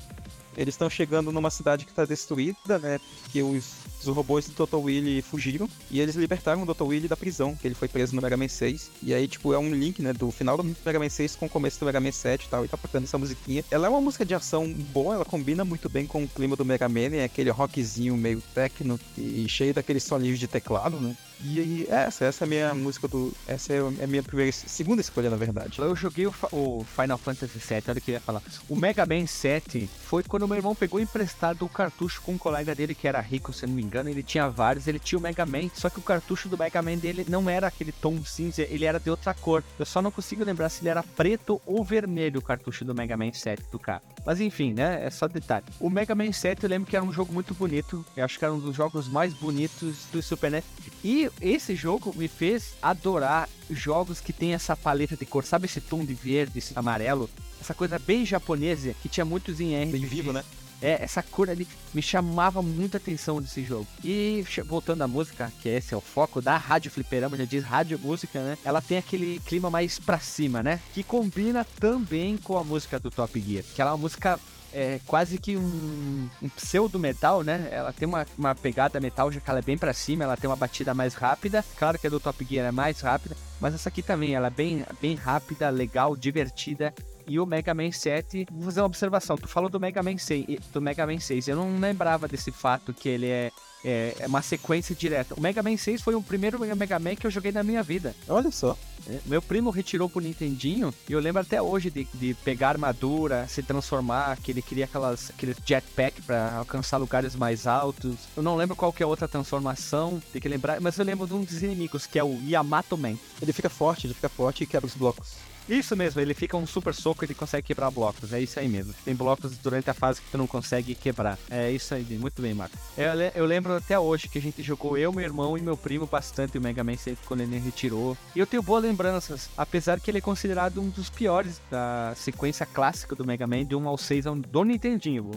Eles 0.56 0.74
estão 0.74 0.90
chegando 0.90 1.32
numa 1.32 1.50
cidade 1.50 1.86
que 1.86 1.92
está 1.92 2.06
destruída, 2.06 2.78
né? 2.80 3.00
Que 3.32 3.42
os, 3.42 3.74
os 4.02 4.08
robôs 4.08 4.48
do 4.48 4.66
Dr. 4.66 4.76
Willy 4.76 5.22
fugiram 5.22 5.70
e 5.90 6.00
eles 6.00 6.16
libertaram 6.16 6.64
o 6.64 6.66
Dr. 6.66 6.84
Willy 6.84 7.08
da 7.08 7.16
prisão, 7.16 7.56
que 7.56 7.68
ele 7.68 7.76
foi 7.76 7.88
preso 7.88 8.16
no 8.16 8.22
Mega 8.22 8.36
Man 8.36 8.48
6. 8.48 8.92
E 9.02 9.14
aí, 9.14 9.28
tipo, 9.28 9.54
é 9.54 9.58
um 9.58 9.74
link, 9.74 10.02
né? 10.02 10.14
Do 10.14 10.30
final 10.32 10.58
do 10.58 10.64
Mega 10.64 11.00
Man 11.00 11.10
6 11.10 11.36
com 11.36 11.46
o 11.46 11.50
começo 11.50 11.80
do 11.80 11.86
Mega 11.86 12.00
Man 12.00 12.12
7 12.12 12.46
e 12.46 12.50
tal. 12.50 12.66
E 12.66 12.68
tá 12.68 12.78
tocando 12.78 13.04
essa 13.04 13.18
musiquinha. 13.18 13.64
Ela 13.72 13.88
é 13.88 13.90
uma 13.90 14.02
música 14.02 14.26
de 14.26 14.34
ação 14.34 14.72
boa, 14.72 15.16
ela 15.16 15.26
combina 15.26 15.64
muito 15.64 15.90
bem 15.90 16.06
com 16.06 16.24
o 16.24 16.28
clima 16.28 16.56
do 16.56 16.66
Mega 16.66 16.90
Man, 16.90 17.16
é 17.16 17.24
aquele 17.24 17.50
rockzinho 17.50 18.16
meio 18.18 18.42
techno 18.54 19.00
e 19.18 19.48
cheio 19.48 19.74
daqueles 19.74 20.04
solinhos 20.04 20.40
de 20.40 20.48
teclado, 20.48 21.00
né? 21.00 21.16
E 21.44 21.60
aí, 21.60 21.88
essa, 21.90 22.26
essa 22.26 22.44
é 22.44 22.46
a 22.46 22.50
minha 22.50 22.74
música 22.74 23.08
do. 23.08 23.34
Essa 23.48 23.74
é 23.74 23.80
a 23.80 24.08
minha 24.08 24.22
primeira, 24.22 24.52
segunda 24.52 25.02
escolha, 25.02 25.30
na 25.30 25.36
verdade. 25.36 25.80
Eu 25.80 25.96
joguei 25.96 26.28
o, 26.28 26.34
o 26.52 26.86
Final 26.86 27.18
Fantasy 27.18 27.58
VII, 27.58 27.84
olha 27.88 27.98
o 27.98 28.02
que 28.02 28.12
eu 28.12 28.14
ia 28.14 28.22
falar. 28.22 28.42
O 28.70 28.76
Mega 28.76 29.06
Man 29.06 29.26
7 29.26 29.88
foi 29.88 30.24
quando 30.24 30.48
meu 30.48 30.58
irmão 30.58 30.76
pegou 30.76 31.00
emprestado 31.00 31.66
o 31.66 31.70
cartucho 31.70 32.22
com 32.22 32.34
um 32.34 32.38
colega 32.38 32.76
dele 32.76 32.94
que 32.94 33.08
era 33.08 33.20
rico, 33.20 33.52
se 33.52 33.66
não 33.66 33.74
me 33.74 33.82
engano. 33.82 34.10
Ele 34.10 34.22
tinha 34.22 34.50
vários, 34.50 34.88
ele 34.88 35.00
tinha 35.00 35.18
o 35.18 35.22
Mega 35.22 35.46
Man, 35.46 35.70
só 35.74 35.90
que 35.90 36.00
o 36.00 36.04
cartucho 36.04 36.48
do 36.48 36.58
Mega 36.58 36.82
Man 36.82 36.98
dele 36.98 37.26
não 37.28 37.50
era 37.50 37.68
aquele 37.68 37.92
tom 37.92 38.24
cinza, 38.24 38.62
ele 38.62 38.86
era 38.86 39.00
de 39.00 39.10
outra 39.10 39.34
cor. 39.34 39.64
Eu 39.80 39.86
só 39.86 40.02
não 40.02 40.12
consigo 40.12 40.44
lembrar 40.44 40.70
se 40.70 40.82
ele 40.82 40.90
era 40.90 41.02
preto 41.02 41.60
ou 41.66 41.84
vermelho 41.84 42.40
o 42.40 42.44
cartucho 42.44 42.86
do 42.86 42.94
Mega 42.94 43.18
Man 43.18 43.34
7 43.34 43.64
do 43.72 43.80
cara. 43.80 44.02
Mas 44.26 44.40
enfim, 44.40 44.74
né? 44.74 45.04
É 45.06 45.10
só 45.10 45.28
detalhe. 45.28 45.66
O 45.80 45.90
Mega 45.90 46.14
Man 46.14 46.32
7 46.32 46.64
eu 46.64 46.70
lembro 46.70 46.90
que 46.90 46.96
era 46.96 47.04
um 47.04 47.12
jogo 47.12 47.34
muito 47.34 47.54
bonito. 47.54 48.06
Eu 48.16 48.24
acho 48.24 48.38
que 48.38 48.46
era 48.46 48.54
um 48.54 48.60
dos 48.60 48.76
jogos 48.76 49.08
mais 49.08 49.34
bonitos 49.34 50.06
do 50.12 50.22
Super 50.22 50.52
NES. 50.52 50.64
E 51.04 51.30
esse 51.42 51.76
jogo 51.76 52.14
me 52.16 52.28
fez 52.28 52.76
adorar 52.82 53.50
jogos 53.70 54.20
que 54.20 54.32
tem 54.32 54.54
essa 54.54 54.76
paleta 54.76 55.16
de 55.16 55.26
cor. 55.26 55.44
Sabe 55.44 55.66
esse 55.66 55.82
tom 55.82 56.06
de 56.06 56.14
verde, 56.14 56.60
esse 56.60 56.78
amarelo? 56.78 57.30
Essa 57.60 57.74
coisa 57.74 58.00
bem 58.00 58.26
japonesa 58.26 58.96
que 59.02 59.10
tinha 59.10 59.26
muitos 59.26 59.60
em 59.60 59.74
R. 59.74 59.92
Bem 59.92 60.06
vivo, 60.06 60.32
né? 60.34 60.44
É, 60.82 61.04
essa 61.04 61.22
cor 61.22 61.50
ali 61.50 61.68
me 61.94 62.02
chamava 62.02 62.62
muita 62.62 62.98
atenção 62.98 63.42
desse 63.42 63.64
jogo. 63.64 63.88
E 64.04 64.44
voltando 64.66 65.04
à 65.04 65.08
música, 65.08 65.52
que 65.62 65.70
esse 65.70 65.94
é 65.94 65.98
o 65.98 66.02
foco 66.02 66.42
da 66.42 66.58
Rádio 66.58 66.92
Fliperama, 66.92 67.38
já 67.38 67.46
diz 67.46 67.64
rádio 67.64 68.00
música, 68.00 68.42
né? 68.42 68.58
Ela 68.66 68.82
tem 68.82 68.98
aquele 68.98 69.40
clima 69.46 69.70
mais 69.70 70.00
pra 70.00 70.20
cima, 70.20 70.64
né? 70.64 70.80
Que 70.94 71.04
combina 71.04 71.66
também 71.80 72.38
com 72.38 72.58
a 72.58 72.64
música 72.64 73.00
do 73.00 73.12
Top 73.12 73.40
Gear. 73.40 73.64
Que 73.76 73.82
ela 73.82 73.92
é 73.92 73.94
uma 73.94 74.00
música 74.00 74.40
é 74.74 75.00
quase 75.06 75.38
que 75.38 75.58
um, 75.58 76.30
um 76.42 76.50
pseudo 76.50 76.98
metal, 76.98 77.44
né? 77.44 77.68
Ela 77.72 77.92
tem 77.92 78.08
uma, 78.08 78.26
uma 78.38 78.56
pegada 78.56 79.00
metal, 79.00 79.32
já 79.32 79.40
que 79.40 79.50
ela 79.50 79.60
é 79.60 79.62
bem 79.62 79.78
pra 79.78 79.94
cima, 79.94 80.24
ela 80.24 80.38
tem 80.38 80.50
uma 80.50 80.56
batida 80.56 80.94
mais 80.94 81.14
rápida. 81.14 81.64
Claro 81.78 82.00
que 82.00 82.08
a 82.08 82.10
do 82.10 82.20
Top 82.20 82.46
Gear 82.46 82.66
é 82.66 82.72
mais 82.72 83.02
rápida, 83.02 83.36
mas 83.60 83.74
essa 83.74 83.90
aqui 83.90 84.02
também, 84.02 84.34
ela 84.34 84.48
é 84.48 84.52
bem, 84.52 84.86
bem 85.02 85.16
rápida, 85.16 85.70
legal, 85.70 86.16
divertida. 86.16 86.94
E 87.28 87.40
o 87.40 87.46
Mega 87.46 87.74
Man 87.74 87.92
7, 87.92 88.48
vou 88.52 88.64
fazer 88.66 88.82
uma 88.82 88.86
observação. 88.88 89.36
Tu 89.38 89.48
falou 89.48 89.70
do 89.70 89.80
Mega 89.80 90.02
Man 90.04 90.18
6, 90.18 90.46
e- 90.48 90.60
do 90.74 90.82
Mega 90.82 91.06
Man 91.06 91.20
6. 91.20 91.48
Eu 91.48 91.56
não 91.56 91.80
lembrava 91.80 92.28
desse 92.28 92.52
fato 92.52 92.94
que 92.94 93.08
ele 93.10 93.28
é, 93.28 93.52
é, 93.84 94.16
é 94.20 94.28
uma 94.28 94.42
sequência 94.42 94.96
direta. 94.96 95.34
O 95.36 95.42
Mega 95.42 95.62
Man 95.64 95.78
6 95.78 96.02
foi 96.02 96.16
o 96.16 96.22
primeiro 96.22 96.60
Mega 96.76 97.00
Man 97.00 97.16
que 97.16 97.26
eu 97.28 97.32
joguei 97.32 97.52
na 97.52 97.64
minha 97.64 97.82
vida. 97.84 98.16
Olha 98.28 98.52
só. 98.52 98.78
É, 99.08 99.20
Meu 99.26 99.42
primo 99.42 99.72
retirou 99.72 100.08
pro 100.08 100.22
Nintendinho 100.22 100.94
e 101.10 101.14
eu 101.14 101.20
lembro 101.20 101.42
até 101.42 101.60
hoje 101.60 101.90
de, 101.90 102.08
de 102.14 102.34
pegar 102.36 102.70
armadura, 102.70 103.48
se 103.48 103.64
transformar, 103.64 104.38
que 104.38 104.52
ele 104.52 104.62
queria 104.62 104.86
aquelas, 104.86 105.32
aqueles 105.32 105.58
jetpack 105.66 106.22
pra 106.22 106.58
alcançar 106.58 106.98
lugares 106.98 107.36
mais 107.36 107.66
altos. 107.66 108.16
Eu 108.38 108.44
não 108.44 108.56
lembro 108.56 108.76
qual 108.76 108.94
que 108.94 109.02
é 109.02 109.06
outra 109.06 109.28
transformação, 109.28 110.22
tem 110.32 110.40
que 110.42 110.48
lembrar, 110.48 110.80
mas 110.80 110.98
eu 111.00 111.06
lembro 111.06 111.26
de 111.26 111.34
um 111.34 111.44
dos 111.44 111.64
inimigos, 111.64 112.06
que 112.06 112.20
é 112.20 112.24
o 112.24 112.40
Yamato 112.48 112.96
Man. 112.96 113.16
Ele 113.42 113.52
fica 113.54 113.70
forte, 113.70 114.06
ele 114.06 114.14
fica 114.14 114.30
forte 114.30 114.64
e 114.64 114.68
quebra 114.68 114.86
os 114.88 114.94
blocos. 114.96 115.34
Isso 115.72 115.96
mesmo, 115.96 116.20
ele 116.20 116.34
fica 116.34 116.58
um 116.58 116.68
super 116.68 116.94
soco 116.94 117.24
e 117.24 117.26
ele 117.28 117.34
consegue 117.34 117.68
quebrar 117.68 117.90
blocos. 117.90 118.34
É 118.34 118.40
isso 118.42 118.60
aí 118.60 118.68
mesmo. 118.68 118.94
Tem 119.06 119.16
blocos 119.16 119.58
durante 119.58 119.90
a 119.90 119.94
fase 119.94 120.22
que 120.22 120.30
tu 120.30 120.38
não 120.38 120.46
consegue 120.46 120.94
quebrar. 120.94 121.38
É 121.50 121.72
isso 121.72 121.94
aí, 121.94 122.04
muito 122.20 122.42
bem, 122.42 122.54
Marco. 122.54 122.76
Eu, 122.98 123.14
eu 123.36 123.46
lembro 123.46 123.74
até 123.76 123.98
hoje 123.98 124.28
que 124.28 124.38
a 124.38 124.42
gente 124.42 124.62
jogou 124.62 124.98
eu, 124.98 125.14
meu 125.14 125.24
irmão 125.24 125.58
e 125.58 125.62
meu 125.62 125.78
primo 125.78 126.06
bastante 126.06 126.58
o 126.58 126.62
Mega 126.62 126.84
Man 126.84 126.98
6 126.98 127.20
quando 127.26 127.42
ele 127.42 127.58
retirou. 127.58 128.18
E 128.36 128.40
eu 128.40 128.46
tenho 128.46 128.62
boas 128.62 128.84
lembranças, 128.84 129.50
apesar 129.58 130.00
que 130.00 130.12
ele 130.12 130.18
é 130.18 130.22
considerado 130.22 130.82
um 130.82 130.90
dos 130.90 131.10
piores 131.10 131.62
da 131.72 132.14
sequência 132.18 132.66
clássica 132.66 133.16
do 133.16 133.26
Mega 133.26 133.48
Man, 133.48 133.64
de 133.66 133.76
1 133.76 133.88
ao 133.88 133.98
6 133.98 134.28
ao- 134.28 134.36
do 134.36 134.64
Nintendinho. 134.66 135.32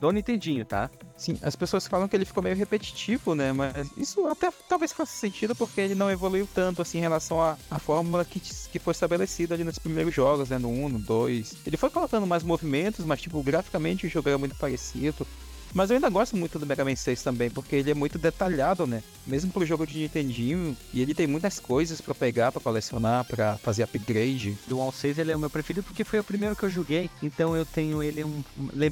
Do 0.00 0.10
Nintendinho, 0.10 0.64
tá? 0.64 0.90
Sim, 1.16 1.38
as 1.42 1.54
pessoas 1.56 1.86
falam 1.86 2.08
que 2.08 2.16
ele 2.16 2.24
ficou 2.24 2.42
meio 2.42 2.56
repetitivo, 2.56 3.34
né? 3.34 3.52
Mas 3.52 3.90
isso 3.96 4.26
até 4.26 4.50
talvez 4.68 4.92
faça 4.92 5.12
sentido 5.12 5.54
porque 5.54 5.80
ele 5.80 5.94
não 5.94 6.10
evoluiu 6.10 6.48
tanto 6.52 6.82
assim 6.82 6.98
em 6.98 7.00
relação 7.00 7.40
à, 7.40 7.56
à 7.70 7.78
fórmula 7.78 8.24
que, 8.24 8.40
que 8.40 8.78
foi 8.78 8.92
estabelecida 8.92 9.54
ali 9.54 9.64
nos 9.64 9.78
primeiros 9.78 10.14
jogos, 10.14 10.48
né? 10.48 10.58
No 10.58 10.68
1, 10.68 10.88
no 10.88 10.98
2. 10.98 11.56
Ele 11.66 11.76
foi 11.76 11.90
colocando 11.90 12.26
mais 12.26 12.42
movimentos, 12.42 13.04
mas 13.04 13.20
tipo, 13.20 13.42
graficamente 13.42 14.06
o 14.06 14.10
jogo 14.10 14.28
era 14.28 14.38
muito 14.38 14.56
parecido. 14.56 15.26
Mas 15.74 15.90
eu 15.90 15.96
ainda 15.96 16.08
gosto 16.08 16.36
muito 16.36 16.58
do 16.58 16.66
Mega 16.66 16.84
Man 16.84 16.96
6 16.96 17.22
também, 17.22 17.50
porque 17.50 17.76
ele 17.76 17.90
é 17.90 17.94
muito 17.94 18.18
detalhado, 18.18 18.86
né? 18.86 19.02
Mesmo 19.26 19.52
pro 19.52 19.66
jogo 19.66 19.86
de 19.86 19.98
Nintendinho, 19.98 20.76
e 20.92 21.02
ele 21.02 21.14
tem 21.14 21.26
muitas 21.26 21.60
coisas 21.60 22.00
pra 22.00 22.14
pegar, 22.14 22.52
pra 22.52 22.60
colecionar, 22.60 23.24
pra 23.24 23.56
fazer 23.58 23.82
upgrade. 23.82 24.56
Do 24.66 24.78
1 24.78 24.82
ao 24.82 24.92
6 24.92 25.18
ele 25.18 25.32
é 25.32 25.36
o 25.36 25.38
meu 25.38 25.50
preferido 25.50 25.84
porque 25.84 26.04
foi 26.04 26.18
o 26.18 26.24
primeiro 26.24 26.56
que 26.56 26.64
eu 26.64 26.70
joguei, 26.70 27.10
então 27.22 27.56
eu 27.56 27.64
tenho 27.64 28.02
ele 28.02 28.24
um, 28.24 28.42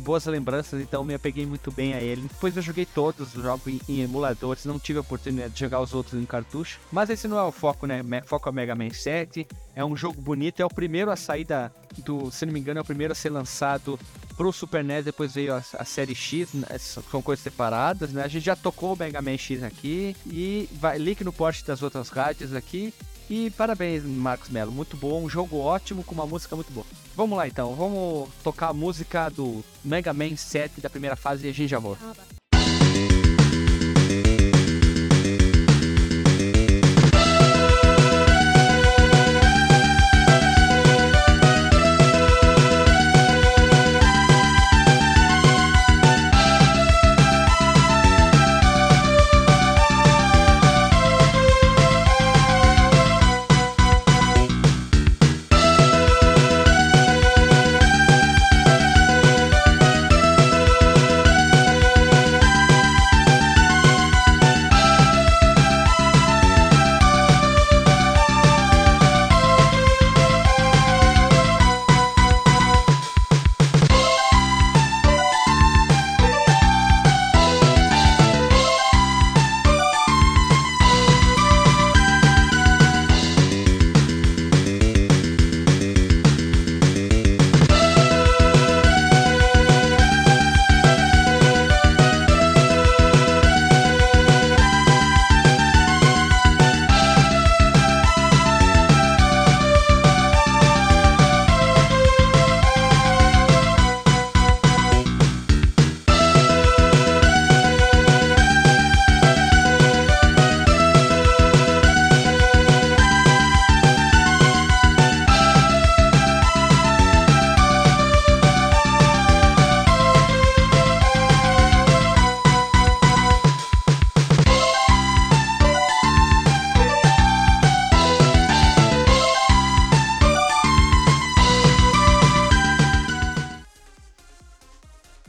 boas 0.00 0.26
lembranças, 0.26 0.80
então 0.80 1.04
me 1.04 1.14
apeguei 1.14 1.46
muito 1.46 1.70
bem 1.70 1.94
a 1.94 2.00
ele. 2.00 2.22
Depois 2.22 2.56
eu 2.56 2.62
joguei 2.62 2.84
todos 2.84 3.34
os 3.34 3.42
jogos 3.42 3.66
em, 3.66 3.80
em 3.88 4.00
emuladores, 4.02 4.64
não 4.64 4.78
tive 4.78 4.98
a 4.98 5.02
oportunidade 5.02 5.54
de 5.54 5.60
jogar 5.60 5.80
os 5.80 5.94
outros 5.94 6.20
em 6.20 6.24
cartucho, 6.24 6.78
mas 6.92 7.10
esse 7.10 7.26
não 7.26 7.38
é 7.38 7.42
o 7.42 7.52
foco, 7.52 7.86
né? 7.86 8.02
Foco 8.26 8.48
é 8.48 8.52
o 8.52 8.54
Mega 8.54 8.74
Man 8.74 8.90
7, 8.90 9.46
é 9.74 9.84
um 9.84 9.96
jogo 9.96 10.20
bonito, 10.20 10.60
é 10.60 10.64
o 10.64 10.70
primeiro 10.70 11.10
a 11.10 11.16
sair 11.16 11.44
da, 11.44 11.70
do, 11.98 12.30
se 12.30 12.46
não 12.46 12.52
me 12.52 12.60
engano, 12.60 12.78
é 12.78 12.82
o 12.82 12.84
primeiro 12.84 13.12
a 13.12 13.16
ser 13.16 13.30
lançado 13.30 13.98
pro 14.36 14.52
Super 14.52 14.84
NES, 14.84 15.04
depois 15.04 15.34
veio 15.34 15.54
a, 15.54 15.62
a 15.78 15.84
série 15.84 16.14
X, 16.14 16.52
né? 16.52 16.66
são 16.78 17.22
coisas 17.22 17.42
separadas, 17.42 18.10
né? 18.10 18.22
A 18.22 18.28
gente 18.28 18.44
já 18.44 18.54
tocou 18.54 18.94
o 18.94 18.96
Mega 18.96 19.22
Man 19.22 19.38
X 19.38 19.62
aqui 19.62 20.14
e 20.26 20.68
vai 20.74 20.98
link 20.98 21.24
no 21.24 21.32
post 21.32 21.64
das 21.66 21.82
outras 21.82 22.08
rádios 22.08 22.54
aqui. 22.54 22.92
E 23.28 23.50
parabéns, 23.50 24.04
Marcos 24.04 24.50
Melo, 24.50 24.70
muito 24.70 24.96
bom, 24.96 25.24
um 25.24 25.28
jogo 25.28 25.58
ótimo 25.58 26.04
com 26.04 26.14
uma 26.14 26.26
música 26.26 26.54
muito 26.54 26.70
boa. 26.70 26.86
Vamos 27.16 27.36
lá 27.36 27.48
então, 27.48 27.74
vamos 27.74 28.28
tocar 28.44 28.68
a 28.68 28.74
música 28.74 29.28
do 29.28 29.64
Mega 29.84 30.12
Man 30.12 30.36
7 30.36 30.80
da 30.80 30.88
primeira 30.88 31.16
fase 31.16 31.46
e 31.46 31.50
a 31.50 31.52
gente 31.52 31.68
já 31.68 31.78
volta. 31.78 32.35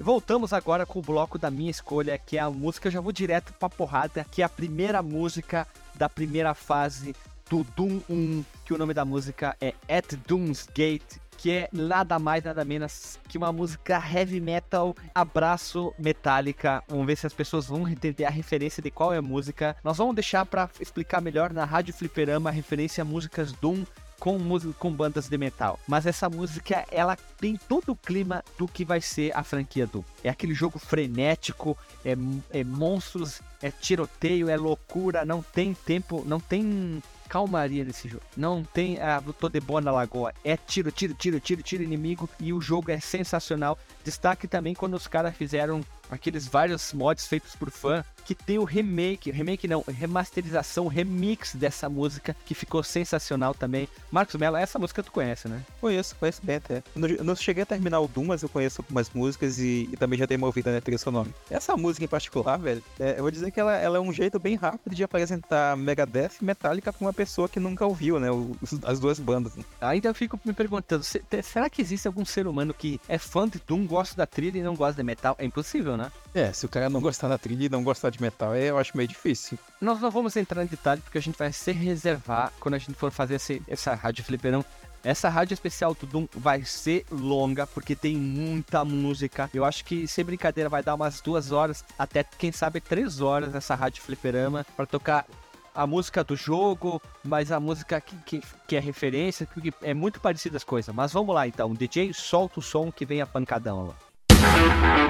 Voltamos 0.04 0.54
agora 0.54 0.86
com 0.86 1.00
o 1.00 1.02
bloco 1.02 1.38
da 1.38 1.50
minha 1.50 1.72
escolha, 1.72 2.18
que 2.18 2.38
é 2.38 2.42
a 2.42 2.50
música, 2.50 2.88
eu 2.88 2.92
já 2.92 3.02
vou 3.02 3.12
direto 3.12 3.54
pra 3.54 3.70
porrada, 3.70 4.26
que 4.32 4.42
é 4.42 4.46
a 4.46 4.50
primeira 4.50 5.02
música 5.02 5.68
da 5.96 6.08
primeira 6.08 6.54
fase 6.54 7.16
do 7.50 7.64
Doom 7.76 8.02
1, 8.10 8.46
que 8.66 8.74
o 8.74 8.78
nome 8.78 8.94
da 8.94 9.06
música 9.06 9.56
é 9.62 9.74
At 9.88 10.14
Doom's 10.28 10.68
Gate, 10.76 11.18
que 11.38 11.52
é 11.52 11.70
nada 11.72 12.18
mais, 12.18 12.44
nada 12.44 12.66
menos 12.66 13.20
que 13.30 13.38
uma 13.38 13.54
música 13.54 14.02
heavy 14.12 14.42
metal, 14.42 14.96
abraço 15.14 15.94
metálica. 15.98 16.84
Vamos 16.88 17.06
ver 17.06 17.16
se 17.16 17.28
as 17.28 17.34
pessoas 17.34 17.68
vão 17.68 17.88
entender 17.88 18.26
a 18.26 18.30
referência 18.30 18.82
de 18.82 18.90
qual 18.90 19.14
é 19.14 19.18
a 19.18 19.22
música. 19.22 19.76
Nós 19.84 19.98
vamos 19.98 20.16
deixar 20.16 20.46
para 20.46 20.70
explicar 20.80 21.22
melhor 21.22 21.54
na 21.54 21.64
Rádio 21.64 21.94
Fliperama 21.94 22.50
a 22.50 22.54
referência 22.54 23.04
a 23.04 23.06
músicas 23.06 23.52
Doom 23.54 23.86
com 24.20 24.38
música 24.38 24.74
com 24.80 24.92
bandas 24.92 25.28
de 25.28 25.38
metal. 25.38 25.80
Mas 25.88 26.06
essa 26.06 26.30
música, 26.30 26.86
ela 26.92 27.16
tem 27.40 27.56
todo 27.56 27.92
o 27.92 27.96
clima 27.96 28.44
do 28.58 28.68
que 28.68 28.84
vai 28.84 29.02
ser 29.02 29.36
a 29.36 29.44
franquia 29.44 29.86
do. 29.86 30.04
É 30.24 30.30
aquele 30.30 30.54
jogo 30.54 30.80
frenético, 30.80 31.78
é, 32.04 32.16
é 32.52 32.64
monstros, 32.64 33.42
é 33.62 33.72
tiroteio, 33.72 34.50
é 34.50 34.58
loucura, 34.58 35.26
não 35.26 35.42
tem 35.42 35.74
tempo, 35.74 36.24
não 36.26 36.40
tem 36.40 37.02
calmaria 37.28 37.84
nesse 37.84 38.08
jogo. 38.08 38.24
Não 38.36 38.64
tem 38.64 39.00
a 39.00 39.18
ah, 39.18 39.34
tô 39.40 39.50
de 39.50 39.60
boa 39.60 39.82
na 39.82 39.92
lagoa. 39.92 40.34
É 40.44 40.58
tiro, 40.58 40.92
tiro, 40.92 41.14
tiro, 41.14 41.40
tiro, 41.40 41.62
tiro 41.62 41.84
inimigo 41.84 42.30
e 42.40 42.54
o 42.54 42.62
jogo 42.62 42.92
é 42.92 43.00
sensacional. 43.00 43.78
Destaque 44.04 44.48
também 44.48 44.74
quando 44.74 44.96
os 44.96 45.08
caras 45.08 45.36
fizeram 45.36 45.82
aqueles 46.10 46.48
vários 46.48 46.94
mods 46.94 47.28
feitos 47.28 47.56
por 47.56 47.70
fã 47.70 48.04
que 48.28 48.36
tem 48.36 48.60
o 48.60 48.66
remake, 48.66 49.32
remake 49.32 49.70
não, 49.70 49.82
remasterização, 49.88 50.88
remix 50.88 51.56
dessa 51.56 51.88
música 51.88 52.36
que 52.46 52.54
ficou 52.54 52.84
sensacional 52.84 53.54
também. 53.54 53.88
Marcos 54.12 54.36
Mello, 54.36 54.58
essa 54.58 54.78
música 54.78 55.02
tu 55.02 55.14
conhece, 55.14 55.48
né? 55.48 55.64
Conheço, 55.80 56.14
conheço 56.18 56.42
bem 56.44 56.58
até. 56.58 56.84
Eu 56.94 57.24
não 57.24 57.38
cheguei 57.38 57.64
a 57.64 57.66
terminar 57.66 58.02
o 58.02 58.08
Doom, 58.08 58.26
mas 58.26 58.44
eu 58.44 58.50
conheço 58.50 58.82
algumas 58.82 59.10
músicas 59.12 59.60
e, 59.60 59.88
e 59.94 59.96
também 59.96 60.20
já 60.20 60.26
dei 60.26 60.36
uma 60.36 60.48
ouvida 60.48 60.74
na 60.74 60.82
trilha 60.82 60.98
sonora. 60.98 61.30
Essa 61.50 61.78
música 61.78 62.04
em 62.04 62.08
particular, 62.10 62.58
velho, 62.58 62.84
é, 63.00 63.14
eu 63.18 63.22
vou 63.22 63.32
dizer 63.32 63.50
que 63.50 63.62
ela, 63.62 63.78
ela, 63.78 63.98
é 63.98 64.02
um 64.02 64.12
jeito 64.12 64.38
bem 64.38 64.56
rápido 64.58 64.94
de 64.94 65.06
apresentar 65.06 65.78
Megadeth 65.78 66.32
e 66.42 66.44
Metallica 66.46 66.92
pra 66.92 67.06
uma 67.06 67.14
pessoa 67.14 67.48
que 67.48 67.62
nunca 67.62 67.86
ouviu, 67.86 68.20
né? 68.20 68.30
Os, 68.30 68.78
as 68.84 69.00
duas 69.00 69.22
bandas. 69.22 69.56
Né? 69.56 69.64
Ainda 69.80 70.14
fico 70.14 70.38
me 70.44 70.52
perguntando, 70.52 71.02
se, 71.02 71.24
será 71.42 71.70
que 71.70 71.82
existe 71.82 72.06
algum 72.10 72.26
ser 72.26 72.46
humano 72.46 72.74
que 72.74 73.00
é 73.08 73.18
fã 73.18 73.48
de 73.48 73.62
Doom, 73.66 73.88
gosta 73.88 74.18
da 74.18 74.28
trilha 74.28 74.60
e 74.60 74.64
não 74.64 74.76
gosta 74.76 74.96
de 74.96 75.04
metal? 75.04 75.34
É 75.40 75.46
impossível, 75.46 75.96
né? 75.96 76.12
É, 76.38 76.54
se 76.54 76.68
o 76.68 76.70
cara 76.70 76.88
não 76.88 77.02
gostar 77.02 77.28
da 77.28 77.38
trilha 77.38 77.66
e 77.66 77.70
não 77.70 77.84
gostar 77.84 78.12
de 78.12 78.22
metal, 78.22 78.54
é, 78.54 78.66
eu 78.66 78.78
acho 78.78 78.96
meio 78.96 79.10
difícil. 79.10 79.58
Nós 79.82 80.00
não 80.00 80.12
vamos 80.12 80.36
entrar 80.36 80.64
em 80.64 80.68
detalhe 80.68 81.02
porque 81.02 81.18
a 81.18 81.22
gente 81.22 81.36
vai 81.36 81.52
se 81.52 81.72
reservar 81.72 82.54
quando 82.60 82.76
a 82.76 82.78
gente 82.78 82.94
for 82.94 83.10
fazer 83.10 83.36
esse, 83.36 83.60
essa 83.68 83.96
rádio 83.96 84.24
fliperão. 84.24 84.64
Essa 85.04 85.30
rádio 85.30 85.56
especial 85.56 85.96
do 85.96 86.06
Doom 86.06 86.28
vai 86.36 86.64
ser 86.64 87.08
longa 87.10 87.66
porque 87.66 87.96
tem 87.96 88.16
muita 88.16 88.86
música. 88.86 89.50
Eu 89.52 89.66
acho 89.66 89.84
que 89.84 90.08
sem 90.08 90.24
brincadeira 90.24 90.70
vai 90.70 90.84
dar 90.84 90.94
umas 90.94 91.22
duas 91.22 91.52
horas, 91.52 91.84
até 91.98 92.24
quem 92.24 92.52
sabe 92.52 92.82
três 92.82 93.20
horas 93.20 93.56
essa 93.56 93.74
rádio 93.74 94.04
fliperama 94.04 94.64
para 94.76 94.86
tocar 94.86 95.26
a 95.74 95.88
música 95.88 96.24
do 96.24 96.36
jogo, 96.36 97.02
mas 97.24 97.52
a 97.52 97.60
música 97.60 98.00
que, 98.00 98.16
que, 98.18 98.42
que, 98.68 98.76
é 98.76 98.80
referência, 98.80 99.48
porque 99.52 99.74
é 99.82 99.94
muito 99.96 100.22
parecida 100.22 100.58
as 100.58 100.64
coisas. 100.64 100.94
Mas 100.94 101.12
vamos 101.12 101.34
lá 101.34 101.48
então, 101.48 101.74
DJ 101.74 102.14
solta 102.14 102.60
o 102.60 102.64
som 102.64 102.92
que 102.92 103.08
vem 103.08 103.22
a 103.22 103.26
pancadão 103.26 103.88
lá. 103.88 105.07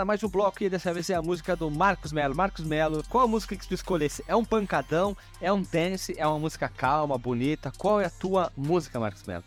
Para 0.00 0.04
mais 0.06 0.24
um 0.24 0.28
bloco 0.28 0.64
e 0.64 0.70
dessa 0.70 0.94
vez 0.94 1.10
é 1.10 1.14
a 1.14 1.20
música 1.20 1.54
do 1.54 1.70
Marcos 1.70 2.10
Melo. 2.10 2.34
Marcos 2.34 2.64
Melo, 2.64 3.04
qual 3.10 3.24
a 3.24 3.28
música 3.28 3.54
que 3.54 3.68
tu 3.68 3.74
escolhesse? 3.74 4.24
É 4.26 4.34
um 4.34 4.42
pancadão? 4.42 5.14
É 5.42 5.52
um 5.52 5.60
dance? 5.60 6.14
É 6.16 6.26
uma 6.26 6.38
música 6.38 6.70
calma, 6.70 7.18
bonita? 7.18 7.70
Qual 7.76 8.00
é 8.00 8.06
a 8.06 8.10
tua 8.10 8.50
música, 8.56 8.98
Marcos 8.98 9.24
Melo? 9.24 9.44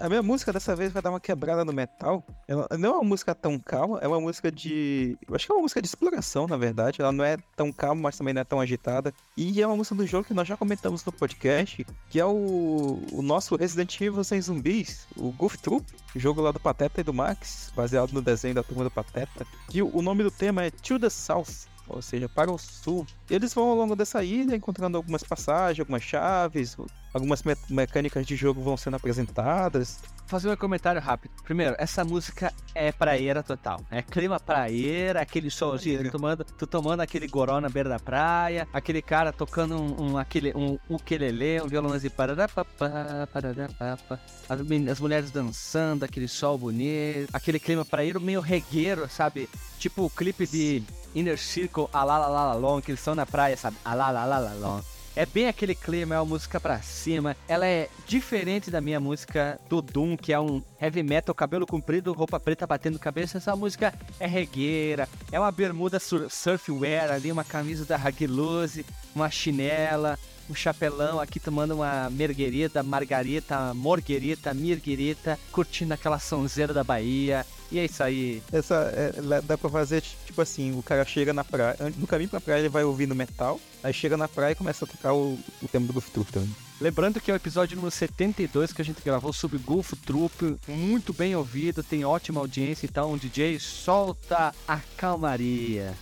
A 0.00 0.08
minha 0.08 0.22
música 0.22 0.52
dessa 0.52 0.76
vez 0.76 0.92
vai 0.92 1.02
dar 1.02 1.10
uma 1.10 1.18
quebrada 1.18 1.64
no 1.64 1.72
metal. 1.72 2.24
Ela 2.46 2.68
não 2.78 2.90
é 2.90 2.92
uma 2.92 3.04
música 3.04 3.34
tão 3.34 3.58
calma, 3.58 3.98
é 4.00 4.06
uma 4.06 4.20
música 4.20 4.50
de. 4.50 5.18
Eu 5.26 5.34
acho 5.34 5.46
que 5.46 5.52
é 5.52 5.54
uma 5.54 5.62
música 5.62 5.82
de 5.82 5.88
exploração, 5.88 6.46
na 6.46 6.56
verdade. 6.56 7.02
Ela 7.02 7.10
não 7.10 7.24
é 7.24 7.36
tão 7.56 7.72
calma, 7.72 8.02
mas 8.02 8.16
também 8.16 8.32
não 8.32 8.42
é 8.42 8.44
tão 8.44 8.60
agitada. 8.60 9.12
E 9.36 9.60
é 9.60 9.66
uma 9.66 9.76
música 9.76 9.96
do 9.96 10.06
jogo 10.06 10.24
que 10.24 10.34
nós 10.34 10.46
já 10.46 10.56
comentamos 10.56 11.04
no 11.04 11.10
podcast, 11.10 11.84
que 12.08 12.20
é 12.20 12.24
o, 12.24 13.02
o 13.10 13.22
nosso 13.22 13.56
Resident 13.56 14.00
Evil 14.00 14.22
sem 14.22 14.40
zumbis, 14.40 15.08
o 15.16 15.32
Goof 15.32 15.58
Troop, 15.58 15.84
jogo 16.14 16.40
lá 16.40 16.52
do 16.52 16.60
Pateta 16.60 17.00
e 17.00 17.04
do 17.04 17.12
Max, 17.12 17.72
baseado 17.74 18.12
no 18.12 18.22
desenho 18.22 18.54
da 18.54 18.62
turma 18.62 18.84
do 18.84 18.90
Pateta. 18.90 19.44
E 19.74 19.82
o, 19.82 19.90
o 19.96 20.00
nome 20.00 20.22
do 20.22 20.30
tema 20.30 20.64
é 20.64 20.70
To 20.70 20.98
the 20.98 21.10
South 21.10 21.72
ou 21.88 22.00
seja, 22.00 22.28
para 22.28 22.50
o 22.50 22.56
sul. 22.56 23.06
Eles 23.28 23.52
vão 23.52 23.68
ao 23.68 23.76
longo 23.76 23.96
dessa 23.96 24.24
ilha 24.24 24.56
encontrando 24.56 24.96
algumas 24.96 25.22
passagens, 25.22 25.80
algumas 25.80 26.02
chaves, 26.02 26.76
algumas 27.12 27.42
me 27.42 27.54
mecânicas 27.68 28.26
de 28.26 28.36
jogo 28.36 28.62
vão 28.62 28.76
sendo 28.76 28.96
apresentadas. 28.96 30.00
Fazer 30.26 30.48
um 30.48 30.56
comentário 30.56 31.00
rápido. 31.00 31.32
Primeiro, 31.44 31.74
essa 31.78 32.04
música 32.04 32.52
é 32.74 32.90
praieira 32.90 33.42
total. 33.42 33.80
É 33.90 34.00
clima 34.00 34.40
praieira, 34.40 35.20
aquele 35.20 35.50
solzinho, 35.50 36.04
tu 36.04 36.10
tomando, 36.10 36.44
tu 36.44 36.66
tomando 36.66 37.00
aquele 37.00 37.28
goró 37.28 37.60
na 37.60 37.68
beira 37.68 37.88
da 37.88 37.98
praia, 37.98 38.66
aquele 38.72 39.02
cara 39.02 39.32
tocando 39.32 39.76
um, 39.76 40.12
um 40.12 40.18
aquele 40.18 40.52
um 40.54 40.78
ukulele, 40.88 41.60
um 41.60 41.68
violãozinho 41.68 42.12
pararapapá, 42.12 43.26
pararapapá, 43.30 44.18
as, 44.48 44.60
as 44.90 45.00
mulheres 45.00 45.30
dançando, 45.30 46.04
aquele 46.04 46.28
sol 46.28 46.56
bonito, 46.56 47.28
aquele 47.32 47.60
clima 47.60 47.84
praieiro 47.84 48.20
meio 48.20 48.40
regueiro, 48.40 49.08
sabe? 49.10 49.50
Tipo 49.78 50.04
o 50.04 50.10
clipe 50.10 50.46
de 50.46 50.82
Inner 51.14 51.38
Circle, 51.38 51.88
Alalalalong, 51.92 52.80
que 52.80 52.90
eles 52.90 53.00
estão 53.00 53.14
na 53.14 53.26
praia, 53.26 53.56
sabe? 53.56 53.76
Alalalalong. 53.84 54.82
É 55.14 55.26
bem 55.26 55.46
aquele 55.46 55.74
clima, 55.74 56.14
é 56.14 56.18
uma 56.18 56.24
música 56.24 56.58
pra 56.58 56.80
cima. 56.80 57.36
Ela 57.46 57.66
é 57.66 57.88
diferente 58.06 58.70
da 58.70 58.80
minha 58.80 58.98
música 58.98 59.60
do 59.68 59.82
Doom, 59.82 60.16
que 60.16 60.32
é 60.32 60.40
um 60.40 60.62
heavy 60.80 61.02
metal, 61.02 61.34
cabelo 61.34 61.66
comprido, 61.66 62.14
roupa 62.14 62.40
preta 62.40 62.66
batendo 62.66 62.98
cabeça. 62.98 63.36
Essa 63.36 63.54
música 63.54 63.92
é 64.18 64.26
regueira, 64.26 65.06
é 65.30 65.38
uma 65.38 65.52
bermuda 65.52 65.98
surfwear 66.00 67.10
ali, 67.10 67.30
uma 67.30 67.44
camisa 67.44 67.84
da 67.84 67.96
Hagiluse, 67.96 68.86
uma 69.14 69.30
chinela, 69.30 70.18
um 70.52 70.54
chapelão 70.54 71.18
aqui 71.18 71.40
tomando 71.40 71.74
uma 71.74 72.10
merguerita, 72.10 72.82
margarita, 72.82 73.72
morguerita, 73.72 74.52
mirguerita, 74.52 75.38
curtindo 75.50 75.94
aquela 75.94 76.18
sonzeira 76.18 76.74
da 76.74 76.84
Bahia. 76.84 77.46
E 77.70 77.78
é 77.78 77.86
isso 77.86 78.02
aí. 78.02 78.42
Essa, 78.52 78.92
é, 78.94 79.40
dá 79.40 79.56
pra 79.56 79.70
fazer, 79.70 80.02
tipo 80.02 80.42
assim, 80.42 80.78
o 80.78 80.82
cara 80.82 81.06
chega 81.06 81.32
na 81.32 81.42
praia, 81.42 81.74
no 81.96 82.06
caminho 82.06 82.28
pra 82.28 82.40
praia 82.40 82.60
ele 82.60 82.68
vai 82.68 82.84
ouvindo 82.84 83.14
metal, 83.14 83.58
aí 83.82 83.94
chega 83.94 84.14
na 84.14 84.28
praia 84.28 84.52
e 84.52 84.54
começa 84.54 84.84
a 84.84 84.88
tocar 84.88 85.14
o, 85.14 85.38
o 85.62 85.68
tema 85.68 85.86
do 85.86 85.94
Goof 85.94 86.10
também. 86.30 86.54
Lembrando 86.78 87.18
que 87.18 87.30
é 87.30 87.34
o 87.34 87.36
episódio 87.36 87.76
número 87.76 87.94
72 87.94 88.72
que 88.74 88.82
a 88.82 88.84
gente 88.84 89.00
gravou 89.02 89.32
sobre 89.32 89.56
Golf 89.56 89.92
Troop, 90.04 90.56
muito 90.68 91.14
bem 91.14 91.34
ouvido, 91.34 91.82
tem 91.82 92.04
ótima 92.04 92.40
audiência, 92.40 92.84
então 92.84 93.16
DJ 93.16 93.58
solta 93.58 94.54
a 94.68 94.80
calmaria. 94.96 95.94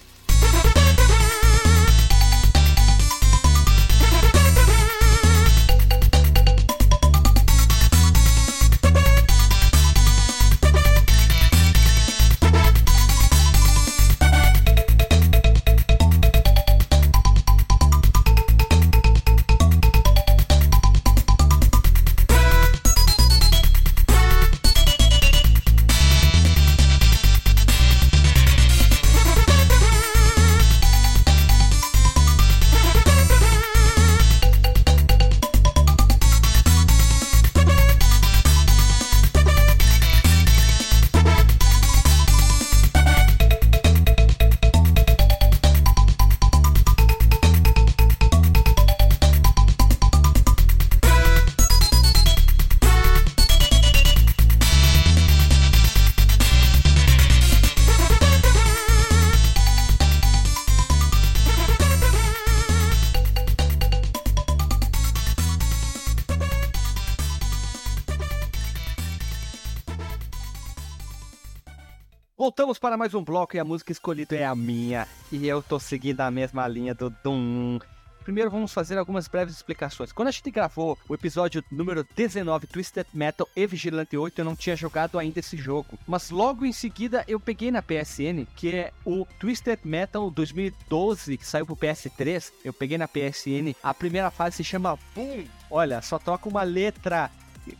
Para 72.80 72.96
mais 72.96 73.14
um 73.14 73.22
bloco 73.22 73.54
e 73.54 73.60
a 73.60 73.64
música 73.64 73.92
escolhida 73.92 74.34
é 74.34 74.44
a 74.44 74.54
minha. 74.54 75.06
E 75.30 75.46
eu 75.46 75.62
tô 75.62 75.78
seguindo 75.78 76.22
a 76.22 76.30
mesma 76.30 76.66
linha 76.66 76.94
do 76.94 77.10
Doom. 77.22 77.78
Primeiro 78.24 78.50
vamos 78.50 78.72
fazer 78.72 78.96
algumas 78.96 79.28
breves 79.28 79.54
explicações. 79.54 80.12
Quando 80.12 80.28
a 80.28 80.30
gente 80.30 80.50
gravou 80.50 80.96
o 81.06 81.14
episódio 81.14 81.62
número 81.70 82.06
19, 82.16 82.66
Twisted 82.66 83.06
Metal 83.12 83.46
e 83.54 83.66
Vigilante 83.66 84.16
8, 84.16 84.38
eu 84.38 84.44
não 84.44 84.56
tinha 84.56 84.76
jogado 84.76 85.18
ainda 85.18 85.40
esse 85.40 85.58
jogo. 85.58 85.98
Mas 86.06 86.30
logo 86.30 86.64
em 86.64 86.72
seguida 86.72 87.22
eu 87.28 87.38
peguei 87.38 87.70
na 87.70 87.82
PSN, 87.82 88.46
que 88.56 88.74
é 88.74 88.92
o 89.04 89.26
Twisted 89.38 89.80
Metal 89.84 90.30
2012, 90.30 91.36
que 91.36 91.46
saiu 91.46 91.66
pro 91.66 91.76
PS3. 91.76 92.50
Eu 92.64 92.72
peguei 92.72 92.96
na 92.96 93.08
PSN. 93.08 93.74
A 93.82 93.92
primeira 93.92 94.30
fase 94.30 94.56
se 94.56 94.64
chama 94.64 94.98
Boom. 95.14 95.44
Olha, 95.70 96.00
só 96.00 96.18
toca 96.18 96.48
uma 96.48 96.62
letra 96.62 97.30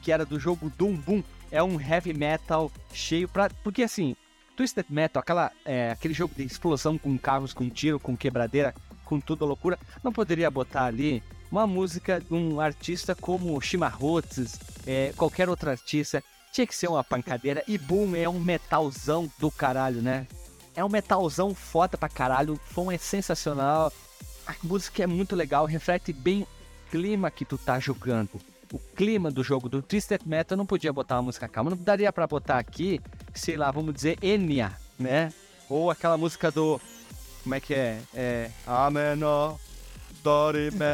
que 0.02 0.12
era 0.12 0.26
do 0.26 0.38
jogo 0.38 0.70
Doom 0.76 0.94
Boom. 0.96 1.24
É 1.50 1.62
um 1.62 1.80
heavy 1.80 2.12
metal 2.12 2.70
cheio 2.92 3.28
pra. 3.28 3.50
Porque 3.62 3.82
assim, 3.82 4.14
Twisted 4.60 4.84
Metal, 4.90 5.22
aquela, 5.22 5.50
é, 5.64 5.90
aquele 5.90 6.12
jogo 6.12 6.34
de 6.36 6.44
explosão 6.44 6.98
com 6.98 7.16
carros, 7.16 7.54
com 7.54 7.70
tiro, 7.70 7.98
com 7.98 8.14
quebradeira, 8.14 8.74
com 9.06 9.18
tudo 9.18 9.46
loucura, 9.46 9.78
não 10.04 10.12
poderia 10.12 10.50
botar 10.50 10.84
ali 10.84 11.22
uma 11.50 11.66
música 11.66 12.20
de 12.20 12.34
um 12.34 12.60
artista 12.60 13.14
como 13.14 13.58
Shimahotes, 13.58 14.60
é, 14.86 15.14
qualquer 15.16 15.48
outro 15.48 15.70
artista. 15.70 16.22
Tinha 16.52 16.66
que 16.66 16.76
ser 16.76 16.88
uma 16.88 17.02
pancadeira. 17.02 17.64
E 17.66 17.78
Boom 17.78 18.14
é 18.14 18.28
um 18.28 18.38
metalzão 18.38 19.32
do 19.38 19.50
caralho, 19.50 20.02
né? 20.02 20.26
É 20.76 20.84
um 20.84 20.90
metalzão 20.90 21.54
foda 21.54 21.96
pra 21.96 22.10
caralho. 22.10 22.52
O 22.52 22.74
som 22.74 22.92
é 22.92 22.98
sensacional. 22.98 23.90
A 24.46 24.54
música 24.62 25.02
é 25.02 25.06
muito 25.06 25.34
legal, 25.34 25.64
reflete 25.64 26.12
bem 26.12 26.42
o 26.42 26.46
clima 26.90 27.30
que 27.30 27.46
tu 27.46 27.56
tá 27.56 27.78
jogando 27.78 28.38
o 28.72 28.78
clima 28.78 29.30
do 29.30 29.42
jogo 29.42 29.68
do 29.68 29.82
Twisted 29.82 30.22
Metal, 30.24 30.56
não 30.56 30.66
podia 30.66 30.92
botar 30.92 31.16
uma 31.16 31.22
música 31.22 31.48
calma. 31.48 31.70
Não 31.70 31.76
daria 31.76 32.12
para 32.12 32.26
botar 32.26 32.58
aqui, 32.58 33.00
sei 33.34 33.56
lá, 33.56 33.70
vamos 33.70 33.94
dizer, 33.94 34.18
Enya, 34.22 34.72
né? 34.98 35.32
Ou 35.68 35.90
aquela 35.90 36.16
música 36.16 36.50
do. 36.50 36.80
Como 37.42 37.54
é 37.54 37.60
que 37.60 37.74
é? 37.74 38.00
É. 38.14 38.50
Ameno, 38.66 39.58
Dorime. 40.22 40.84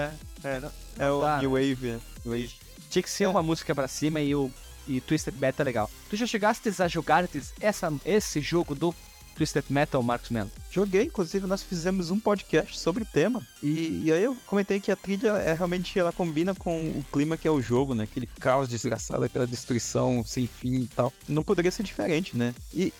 É, 0.44 0.62
é 0.98 1.10
o 1.10 1.20
tá. 1.20 1.38
New 1.38 1.52
Wave. 1.52 1.92
Né? 1.92 2.00
Wave. 2.24 2.54
Tinha 2.90 3.02
que 3.02 3.10
ser 3.10 3.26
uma 3.26 3.42
música 3.42 3.74
pra 3.74 3.88
cima 3.88 4.20
e 4.20 4.34
o 4.34 4.50
e 4.88 5.00
Twisted 5.00 5.34
Metal 5.38 5.64
é 5.64 5.66
legal. 5.66 5.90
Tu 6.08 6.16
já 6.16 6.26
chegaste 6.26 6.70
a 6.80 6.88
jogar 6.88 7.28
essa, 7.60 7.92
esse 8.04 8.40
jogo 8.40 8.74
do 8.74 8.94
Twisted 9.36 9.64
Metal, 9.68 10.02
Marcos 10.02 10.30
Melo? 10.30 10.50
Joguei, 10.70 11.04
inclusive 11.04 11.46
nós 11.46 11.62
fizemos 11.62 12.10
um 12.10 12.18
podcast 12.18 12.78
sobre 12.78 13.02
o 13.02 13.06
tema. 13.06 13.46
E, 13.62 14.02
e, 14.04 14.12
aí 14.12 14.24
eu 14.24 14.36
comentei 14.46 14.80
que 14.80 14.90
a 14.90 14.96
trilha 14.96 15.32
é 15.38 15.52
realmente 15.52 15.98
ela 15.98 16.12
combina 16.12 16.54
com 16.54 16.88
o 16.90 17.04
clima 17.12 17.36
que 17.36 17.46
é 17.46 17.50
o 17.50 17.60
jogo, 17.60 17.94
né? 17.94 18.04
Aquele 18.04 18.26
caos 18.26 18.68
desgraçado, 18.68 19.24
aquela 19.24 19.46
destruição 19.46 20.24
sem 20.24 20.46
fim 20.46 20.82
e 20.82 20.88
tal. 20.88 21.12
Não 21.28 21.42
poderia 21.42 21.70
ser 21.70 21.82
diferente, 21.82 22.36
né? 22.36 22.54
E 22.72 22.92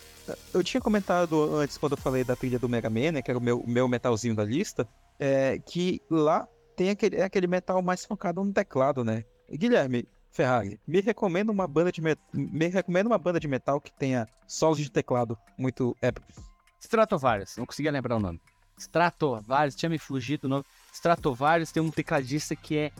eu 0.53 0.63
tinha 0.63 0.81
comentado 0.81 1.55
antes, 1.55 1.77
quando 1.77 1.93
eu 1.93 1.97
falei 1.97 2.23
da 2.23 2.35
trilha 2.35 2.59
do 2.59 2.69
Mega 2.69 2.89
Man, 2.89 3.13
né? 3.13 3.21
Que 3.21 3.31
era 3.31 3.37
o 3.37 3.41
meu, 3.41 3.63
meu 3.65 3.87
metalzinho 3.87 4.35
da 4.35 4.43
lista, 4.43 4.87
é, 5.19 5.57
que 5.59 6.01
lá 6.09 6.47
tem 6.75 6.89
aquele, 6.89 7.15
é 7.15 7.23
aquele 7.23 7.47
metal 7.47 7.81
mais 7.81 8.05
focado 8.05 8.43
no 8.43 8.53
teclado, 8.53 9.03
né? 9.03 9.23
Guilherme, 9.49 10.07
Ferrari, 10.37 10.79
me 10.87 11.01
recomenda 11.01 11.51
uma 11.51 11.67
banda 11.67 11.91
de 11.91 11.99
met... 11.99 12.21
me 12.31 12.67
recomenda 12.67 13.09
uma 13.09 13.17
banda 13.17 13.39
de 13.39 13.47
metal 13.47 13.81
que 13.81 13.91
tenha 13.91 14.27
solos 14.45 14.77
de 14.77 14.91
teclado 14.91 15.35
muito 15.57 15.97
épicos. 15.99 16.35
Stratovarius, 16.79 17.57
não 17.57 17.65
conseguia 17.65 17.91
lembrar 17.91 18.17
o 18.17 18.19
nome. 18.19 18.39
Stratovarius, 18.77 19.75
tinha 19.75 19.89
me 19.89 19.97
fugido 19.97 20.45
o 20.45 20.49
nome. 20.49 20.63
Stratovarius 20.93 21.71
tem 21.71 21.81
um 21.81 21.89
tecladista 21.89 22.55
que 22.55 22.77
é 22.77 22.91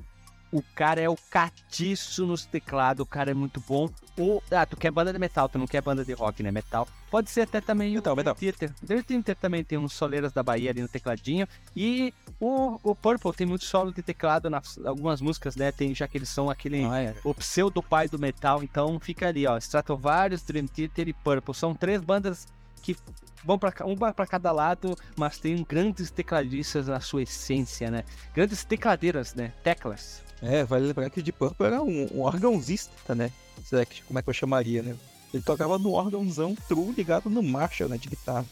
o 0.52 0.62
cara 0.76 1.02
é 1.02 1.10
o 1.10 1.18
catiço 1.30 2.26
nos 2.26 2.46
teclados, 2.46 3.04
o 3.04 3.06
cara 3.06 3.32
é 3.32 3.34
muito 3.34 3.62
bom. 3.68 3.90
Ou, 4.18 4.42
ah, 4.52 4.66
tu 4.66 4.78
quer 4.78 4.92
banda 4.92 5.14
de 5.14 5.20
metal, 5.20 5.48
tu 5.48 5.60
não 5.60 5.68
quer 5.68 5.82
banda 5.82 6.04
de 6.04 6.14
rock, 6.14 6.42
né? 6.42 6.52
Metal. 6.52 6.88
Pode 7.12 7.30
ser 7.30 7.42
até 7.42 7.62
também 7.62 7.94
metal, 7.94 8.14
o 8.14 8.18
metal. 8.18 8.36
Theater. 8.36 8.74
Dream 8.82 9.04
Theater 9.04 9.36
também 9.36 9.64
tem 9.64 9.78
uns 9.78 9.94
soleiras 9.94 10.34
da 10.34 10.42
Bahia 10.42 10.72
ali 10.72 10.82
no 10.82 10.88
tecladinho. 10.88 11.48
E 11.76 12.14
o, 12.40 12.80
o 12.84 12.96
Purple 12.96 13.34
tem 13.34 13.46
muito 13.46 13.66
solo 13.66 13.94
de 13.94 14.02
teclado 14.02 14.50
nas 14.50 14.78
algumas 14.86 15.22
músicas, 15.22 15.56
né? 15.56 15.72
Tem, 15.72 15.94
já 15.94 16.08
que 16.08 16.18
eles 16.18 16.30
são 16.30 16.50
aquele 16.50 16.84
ah, 16.86 17.00
é. 17.00 17.16
o 17.24 17.34
pseudo 17.34 17.82
pai 17.84 18.08
do 18.08 18.20
metal, 18.20 18.64
então 18.64 19.00
fica 19.00 19.28
ali, 19.28 19.46
ó. 19.46 19.58
Stratovarius, 19.58 20.42
Dream 20.42 20.68
Theater 20.68 21.08
e 21.08 21.14
Purple. 21.14 21.54
São 21.54 21.74
três 21.74 22.02
bandas 22.02 22.48
que 22.82 22.96
vão 23.44 23.58
para 23.58 23.74
um 23.86 23.96
para 23.96 24.28
cada 24.28 24.52
lado, 24.52 24.98
mas 25.16 25.38
tem 25.38 25.64
grandes 25.64 26.12
tecladistas 26.12 26.88
na 26.88 27.00
sua 27.00 27.24
essência, 27.24 27.92
né? 27.92 28.04
Grandes 28.34 28.64
tecladeiras, 28.64 29.34
né? 29.34 29.54
Teclas. 29.64 30.27
É, 30.42 30.64
vale 30.64 30.88
lembrar 30.88 31.10
que 31.10 31.20
o 31.20 31.24
Deep 31.24 31.38
Purple 31.38 31.66
era 31.66 31.82
um, 31.82 32.08
um 32.14 32.22
órgãozista, 32.22 33.16
né? 33.16 33.32
Como 34.08 34.20
é 34.20 34.22
que 34.22 34.30
eu 34.30 34.34
chamaria, 34.34 34.84
né? 34.84 34.96
Ele 35.34 35.44
tocava 35.44 35.78
no 35.78 35.94
órgãozão 35.94 36.56
true 36.68 36.94
ligado 36.96 37.30
no 37.30 37.42
Marshall, 37.44 37.90
né? 37.90 37.98
De 37.98 38.08
guitarra. 38.08 38.46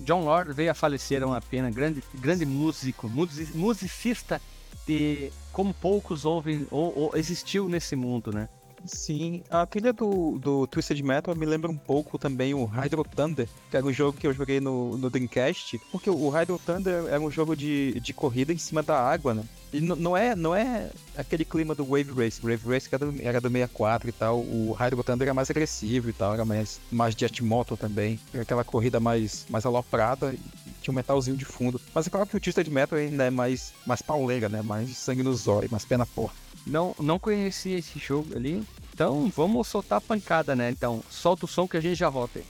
John 0.00 0.24
Lord 0.24 0.52
veio 0.52 0.70
a 0.70 0.74
falecer, 0.74 1.22
é 1.22 1.26
uma 1.26 1.40
pena. 1.40 1.70
Grande, 1.70 2.02
grande 2.14 2.44
músico, 2.44 3.10
musicista 3.54 4.40
de 4.86 5.30
como 5.52 5.72
poucos 5.74 6.24
ouvem 6.24 6.66
ou, 6.70 6.96
ou 6.96 7.16
existiu 7.16 7.68
nesse 7.68 7.94
mundo, 7.96 8.32
né? 8.32 8.48
Sim, 8.84 9.42
a 9.48 9.64
trilha 9.64 9.92
do, 9.92 10.38
do 10.38 10.66
Twisted 10.66 11.00
Metal 11.02 11.34
me 11.34 11.46
lembra 11.46 11.70
um 11.70 11.76
pouco 11.76 12.18
também 12.18 12.52
o 12.54 12.64
Hydro 12.64 13.04
Thunder, 13.04 13.48
que 13.70 13.76
era 13.76 13.86
um 13.86 13.92
jogo 13.92 14.18
que 14.18 14.26
eu 14.26 14.32
joguei 14.32 14.60
no, 14.60 14.96
no 14.96 15.08
Dreamcast, 15.08 15.78
porque 15.90 16.10
o 16.10 16.28
Hydro 16.28 16.60
Thunder 16.64 17.04
era 17.06 17.20
um 17.20 17.30
jogo 17.30 17.56
de, 17.56 17.98
de 18.00 18.12
corrida 18.12 18.52
em 18.52 18.58
cima 18.58 18.82
da 18.82 18.98
água, 18.98 19.34
né? 19.34 19.44
E 19.72 19.80
não 19.80 20.14
é, 20.14 20.36
não 20.36 20.54
é 20.54 20.90
aquele 21.16 21.46
clima 21.46 21.74
do 21.74 21.84
Wave 21.84 22.12
Race. 22.12 22.40
O 22.44 22.50
Wave 22.50 22.68
Race 22.68 22.88
era 22.92 23.06
do, 23.06 23.22
era 23.22 23.40
do 23.40 23.48
64 23.48 24.08
e 24.08 24.12
tal. 24.12 24.40
O 24.40 24.76
Hydro 24.78 25.02
Thunder 25.02 25.26
era 25.26 25.34
mais 25.34 25.50
agressivo 25.50 26.10
e 26.10 26.12
tal. 26.12 26.34
Era 26.34 26.44
mais, 26.44 26.78
mais 26.90 27.14
jet 27.14 27.42
moto 27.42 27.74
também. 27.74 28.20
Era 28.34 28.42
aquela 28.42 28.64
corrida 28.64 29.00
mais, 29.00 29.46
mais 29.48 29.64
aloprada. 29.64 30.34
Tinha 30.82 30.92
um 30.92 30.94
metalzinho 30.94 31.38
de 31.38 31.46
fundo. 31.46 31.80
Mas 31.94 32.06
é 32.06 32.10
claro 32.10 32.26
que 32.26 32.36
o 32.36 32.40
Twisted 32.40 32.68
Metal 32.68 32.98
ainda 32.98 33.24
é 33.24 33.30
mais, 33.30 33.72
mais 33.86 34.02
pauleira, 34.02 34.46
né? 34.46 34.60
Mais 34.60 34.94
sangue 34.94 35.22
no 35.22 35.32
zóio, 35.32 35.70
mais 35.70 35.86
pé 35.86 35.96
na 35.96 36.04
porta. 36.04 36.36
Não, 36.66 36.94
não 36.98 37.18
conhecia 37.18 37.78
esse 37.78 37.98
jogo 37.98 38.36
ali. 38.36 38.62
Então 38.94 39.30
vamos 39.34 39.66
soltar 39.68 39.98
a 39.98 40.00
pancada, 40.00 40.54
né? 40.54 40.70
Então 40.70 41.02
solta 41.10 41.44
o 41.44 41.48
som 41.48 41.66
que 41.66 41.76
a 41.76 41.80
gente 41.80 41.96
já 41.96 42.08
volta 42.08 42.38
aí. 42.38 42.44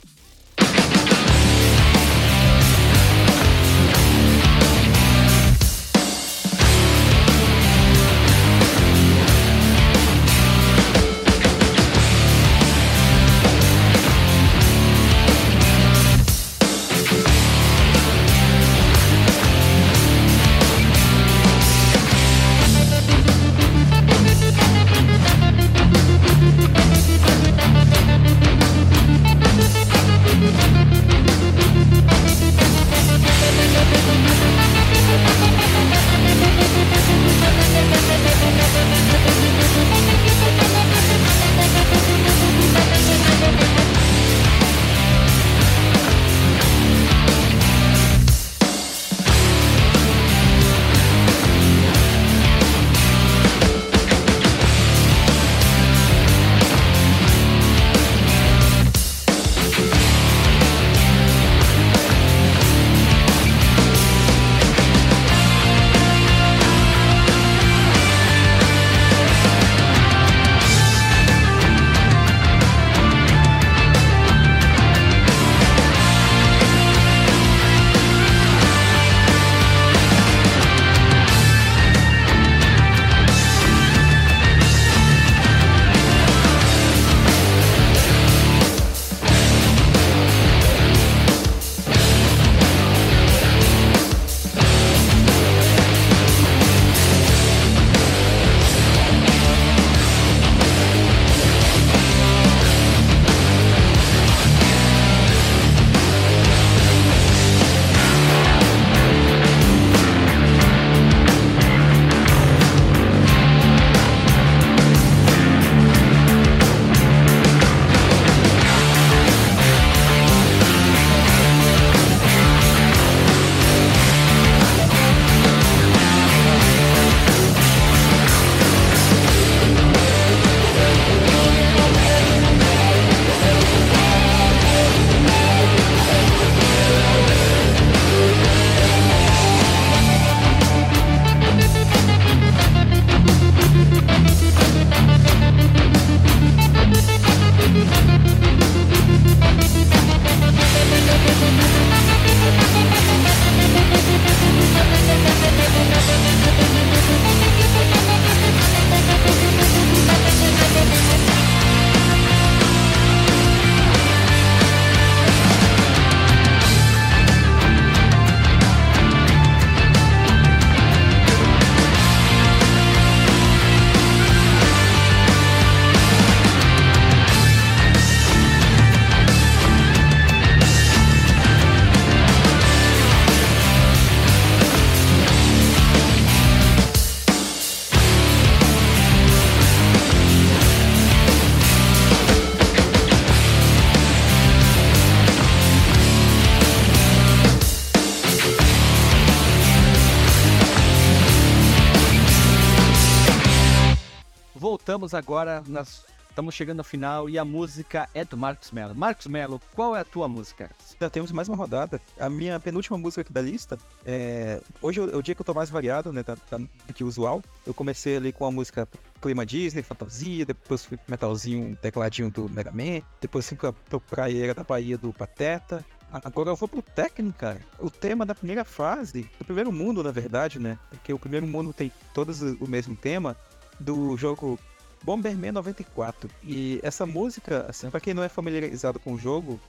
Agora, 205.15 205.63
nós 205.67 206.05
estamos 206.29 206.55
chegando 206.55 206.81
ao 206.81 206.85
final 206.85 207.29
e 207.29 207.39
a 207.39 207.45
música 207.45 208.09
é 208.15 208.25
do 208.25 208.37
Marcos 208.37 208.71
Mello. 208.71 208.95
Marcos 208.95 209.27
Mello, 209.27 209.61
qual 209.75 209.95
é 209.95 210.01
a 210.01 210.05
tua 210.05 210.27
música? 210.27 210.71
Já 210.99 211.11
temos 211.11 211.31
mais 211.31 211.49
uma 211.49 211.57
rodada. 211.57 212.01
A 212.19 212.31
minha 212.31 212.59
penúltima 212.59 212.97
música 212.97 213.21
aqui 213.21 213.33
da 213.33 213.43
lista 213.43 213.79
é. 214.05 214.61
Hoje 214.81 215.01
é 215.01 215.17
o 215.17 215.23
dia 215.23 215.35
que 215.35 215.43
eu 215.43 215.45
tô 215.45 215.53
mais 215.53 215.69
variado, 215.69 216.13
né? 216.13 216.23
Tá, 216.23 216.37
tá 216.37 216.59
que 216.95 217.05
usual. 217.05 217.43
Eu 217.67 217.75
comecei 217.75 218.17
ali 218.17 218.33
com 218.33 218.47
a 218.47 218.51
música 218.51 218.89
clima 219.21 219.45
Disney, 219.45 219.83
fantasia, 219.83 220.47
depois 220.47 220.85
fui 220.85 220.99
metalzinho, 221.07 221.77
tecladinho 221.77 222.31
do 222.31 222.49
Mega 222.49 222.73
Man, 222.73 223.03
depois 223.21 223.47
fui 223.47 223.57
pra, 223.57 223.73
pra 223.73 224.01
praieira 224.01 224.55
da 224.55 224.65
Bahia 224.65 224.99
do 224.99 225.13
Pateta, 225.13 225.85
Agora 226.13 226.51
eu 226.51 226.57
vou 226.57 226.69
pro 226.69 226.83
técnico, 226.83 227.39
cara. 227.39 227.59
O 227.79 227.89
tema 227.91 228.27
da 228.27 228.35
primeira 228.35 228.67
fase, 228.67 229.31
do 229.39 229.47
primeiro 229.47 229.73
mundo, 229.73 230.03
na 230.03 230.11
verdade, 230.11 230.59
né? 230.59 230.79
Porque 230.91 231.11
o 231.11 231.19
primeiro 231.19 231.47
mundo 231.47 231.73
tem 231.73 231.91
todos 232.13 232.43
o 232.43 232.69
mesmo 232.69 232.95
tema 232.95 233.35
do 233.81 234.15
jogo 234.19 234.59
Bomberman 235.03 235.53
94. 235.53 236.31
E 236.43 236.81
essa 236.83 237.05
música, 237.05 237.67
assim, 237.69 237.91
pra 237.91 238.01
quem 238.01 238.15
não 238.15 238.23
é 238.23 238.29
familiarizado 238.29 238.99
com 239.01 239.15
o 239.15 239.19
jogo, 239.19 239.61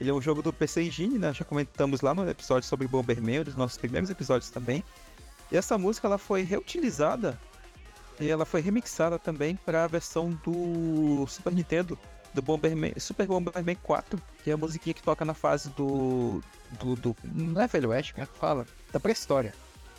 ele 0.00 0.10
é 0.10 0.12
um 0.12 0.20
jogo 0.20 0.42
do 0.42 0.52
PC 0.52 0.82
Engine, 0.82 1.18
né? 1.18 1.32
Já 1.32 1.44
comentamos 1.44 2.00
lá 2.00 2.14
no 2.14 2.28
episódio 2.28 2.68
sobre 2.68 2.86
Bomberman, 2.86 3.44
dos 3.44 3.56
nossos 3.56 3.78
primeiros 3.78 4.10
episódios 4.10 4.50
também. 4.50 4.84
E 5.50 5.56
essa 5.56 5.76
música 5.76 6.06
ela 6.06 6.18
foi 6.18 6.42
reutilizada 6.42 7.38
e 8.20 8.28
ela 8.28 8.44
foi 8.44 8.60
remixada 8.60 9.18
também 9.18 9.56
para 9.56 9.84
a 9.84 9.86
versão 9.86 10.30
do 10.44 11.26
Super 11.26 11.52
Nintendo 11.52 11.98
do 12.34 12.42
Bomberman, 12.42 12.92
Super 12.98 13.26
Bomberman 13.26 13.76
4, 13.82 14.20
que 14.44 14.50
é 14.50 14.54
a 14.54 14.56
musiquinha 14.56 14.94
que 14.94 15.02
toca 15.02 15.24
na 15.24 15.34
fase 15.34 15.70
do. 15.70 16.42
do. 16.78 16.94
do 16.96 17.16
não 17.24 17.60
é 17.60 17.66
Velho 17.66 17.90
Oeste, 17.90 18.14
como 18.14 18.24
é 18.24 18.26
que 18.26 18.38
fala? 18.38 18.66
Da 18.92 19.00
pré-história. 19.00 19.52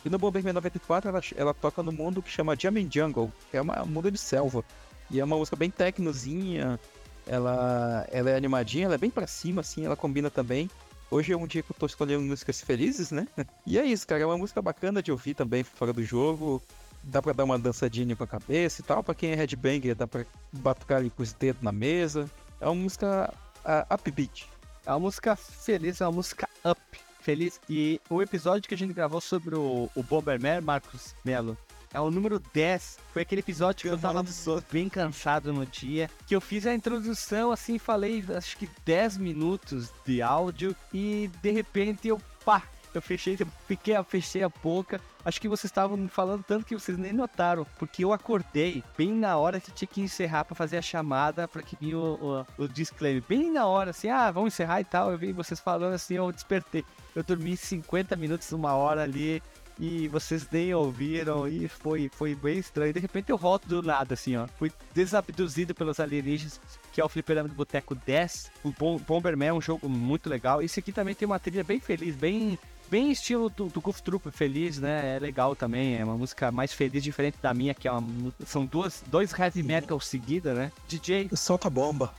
E 0.04 0.10
no 0.10 0.18
Bomberman 0.18 0.52
94 0.52 1.08
ela, 1.08 1.20
ela 1.36 1.54
toca 1.54 1.82
no 1.82 1.92
mundo 1.92 2.22
que 2.22 2.30
chama 2.30 2.56
Jamming 2.58 2.88
Jungle, 2.92 3.32
que 3.50 3.56
é 3.56 3.60
uma, 3.60 3.82
um 3.82 3.86
mundo 3.86 4.10
de 4.10 4.18
selva. 4.18 4.64
E 5.10 5.20
é 5.20 5.24
uma 5.24 5.36
música 5.36 5.56
bem 5.56 5.70
tecnozinha, 5.70 6.78
ela, 7.26 8.06
ela 8.10 8.30
é 8.30 8.36
animadinha, 8.36 8.86
ela 8.86 8.94
é 8.94 8.98
bem 8.98 9.10
pra 9.10 9.26
cima, 9.26 9.60
assim, 9.60 9.84
ela 9.84 9.96
combina 9.96 10.30
também. 10.30 10.70
Hoje 11.10 11.32
é 11.32 11.36
um 11.36 11.46
dia 11.46 11.62
que 11.62 11.70
eu 11.70 11.76
tô 11.78 11.86
escolhendo 11.86 12.22
músicas 12.22 12.60
felizes, 12.60 13.10
né? 13.10 13.28
E 13.66 13.78
é 13.78 13.84
isso, 13.84 14.06
cara, 14.06 14.22
é 14.22 14.26
uma 14.26 14.38
música 14.38 14.62
bacana 14.62 15.02
de 15.02 15.12
ouvir 15.12 15.34
também 15.34 15.62
fora 15.62 15.92
do 15.92 16.02
jogo 16.02 16.62
dá 17.02 17.20
pra 17.20 17.32
dar 17.32 17.44
uma 17.44 17.58
dançadinha 17.58 18.14
com 18.14 18.24
a 18.24 18.26
cabeça 18.26 18.80
e 18.80 18.84
tal. 18.84 19.02
Pra 19.02 19.14
quem 19.14 19.32
é 19.32 19.34
headbanger, 19.34 19.94
dá 19.94 20.06
pra 20.06 20.24
batucar 20.52 20.98
ali 20.98 21.10
com 21.10 21.22
os 21.22 21.32
dedos 21.32 21.62
na 21.62 21.72
mesa. 21.72 22.30
É 22.60 22.66
uma 22.66 22.74
música 22.74 23.32
uh, 23.64 23.94
upbeat. 23.94 24.48
É 24.86 24.90
uma 24.90 25.00
música 25.00 25.36
feliz, 25.36 26.00
é 26.00 26.06
uma 26.06 26.12
música 26.12 26.48
up, 26.64 26.80
feliz. 27.22 27.60
E 27.68 28.00
o 28.10 28.20
episódio 28.20 28.68
que 28.68 28.74
a 28.74 28.78
gente 28.78 28.92
gravou 28.92 29.20
sobre 29.20 29.54
o, 29.54 29.88
o 29.94 30.02
Bomberman, 30.02 30.60
Marcos 30.60 31.14
Melo, 31.24 31.56
é 31.94 32.00
o 32.00 32.10
número 32.10 32.40
10. 32.52 32.98
Foi 33.12 33.22
aquele 33.22 33.40
episódio 33.40 33.82
que 33.82 33.88
eu 33.88 33.98
tava 33.98 34.24
bem 34.70 34.88
cansado 34.88 35.52
no 35.52 35.66
dia. 35.66 36.10
Que 36.26 36.34
eu 36.34 36.40
fiz 36.40 36.66
a 36.66 36.74
introdução, 36.74 37.52
assim, 37.52 37.78
falei 37.78 38.24
acho 38.36 38.56
que 38.56 38.68
10 38.84 39.18
minutos 39.18 39.92
de 40.06 40.22
áudio. 40.22 40.74
E 40.92 41.30
de 41.42 41.50
repente 41.50 42.08
eu, 42.08 42.20
pá, 42.44 42.62
eu 42.98 43.02
fechei, 43.02 43.38
fiquei, 43.66 43.94
fechei 44.04 44.42
a 44.42 44.48
boca. 44.48 45.00
Acho 45.24 45.40
que 45.40 45.48
vocês 45.48 45.70
estavam 45.70 46.08
falando 46.08 46.42
tanto 46.42 46.66
que 46.66 46.74
vocês 46.74 46.98
nem 46.98 47.12
notaram, 47.12 47.66
porque 47.78 48.04
eu 48.04 48.12
acordei 48.12 48.82
bem 48.96 49.12
na 49.12 49.36
hora 49.36 49.60
que 49.60 49.70
tinha 49.70 49.88
que 49.88 50.00
encerrar 50.00 50.44
para 50.44 50.54
fazer 50.54 50.78
a 50.78 50.82
chamada 50.82 51.46
para 51.46 51.62
que 51.62 51.76
vinha 51.80 51.96
o, 51.96 52.44
o, 52.58 52.64
o, 52.64 52.68
disclaimer. 52.68 53.22
Bem 53.28 53.50
na 53.50 53.66
hora, 53.66 53.90
assim, 53.90 54.08
ah, 54.08 54.30
vamos 54.30 54.54
encerrar 54.54 54.80
e 54.80 54.84
tal. 54.84 55.12
Eu 55.12 55.18
vi 55.18 55.32
vocês 55.32 55.60
falando 55.60 55.94
assim, 55.94 56.14
eu 56.14 56.30
despertei. 56.32 56.84
Eu 57.14 57.22
dormi 57.22 57.56
50 57.56 58.16
minutos, 58.16 58.50
uma 58.52 58.74
hora 58.74 59.02
ali, 59.02 59.42
e 59.78 60.08
vocês 60.08 60.46
nem 60.50 60.74
ouviram, 60.74 61.46
e 61.46 61.68
foi, 61.68 62.10
foi 62.12 62.34
bem 62.34 62.58
estranho. 62.58 62.92
De 62.92 63.00
repente 63.00 63.30
eu 63.30 63.38
volto 63.38 63.68
do 63.68 63.82
nada, 63.82 64.14
assim, 64.14 64.36
ó. 64.36 64.46
Fui 64.58 64.72
desabduzido 64.92 65.74
pelos 65.74 66.00
alienígenas 66.00 66.60
que 66.92 67.00
é 67.00 67.04
o 67.04 67.08
Fliperama 67.08 67.48
do 67.48 67.54
Boteco 67.54 67.94
10. 67.94 68.50
O 68.62 68.98
Bomberman 68.98 69.48
é 69.48 69.52
um 69.52 69.60
jogo 69.60 69.88
muito 69.88 70.28
legal. 70.28 70.62
Esse 70.62 70.78
aqui 70.78 70.92
também 70.92 71.14
tem 71.14 71.26
uma 71.26 71.38
trilha 71.38 71.64
bem 71.64 71.80
feliz, 71.80 72.14
bem 72.14 72.58
bem 72.92 73.10
estilo 73.10 73.48
do, 73.48 73.68
do 73.68 73.80
Goof 73.80 74.02
Troop, 74.02 74.30
feliz, 74.30 74.78
né? 74.78 75.16
É 75.16 75.18
legal 75.18 75.56
também, 75.56 75.96
é 75.96 76.04
uma 76.04 76.18
música 76.18 76.52
mais 76.52 76.74
feliz, 76.74 77.02
diferente 77.02 77.38
da 77.40 77.54
minha, 77.54 77.72
que 77.72 77.88
é 77.88 77.90
uma, 77.90 78.34
são 78.44 78.66
duas, 78.66 79.02
dois 79.06 79.32
heavy 79.32 79.62
metal 79.62 79.98
seguida, 79.98 80.52
né? 80.52 80.70
DJ... 80.86 81.30
Solta 81.34 81.70
bomba. 81.70 82.12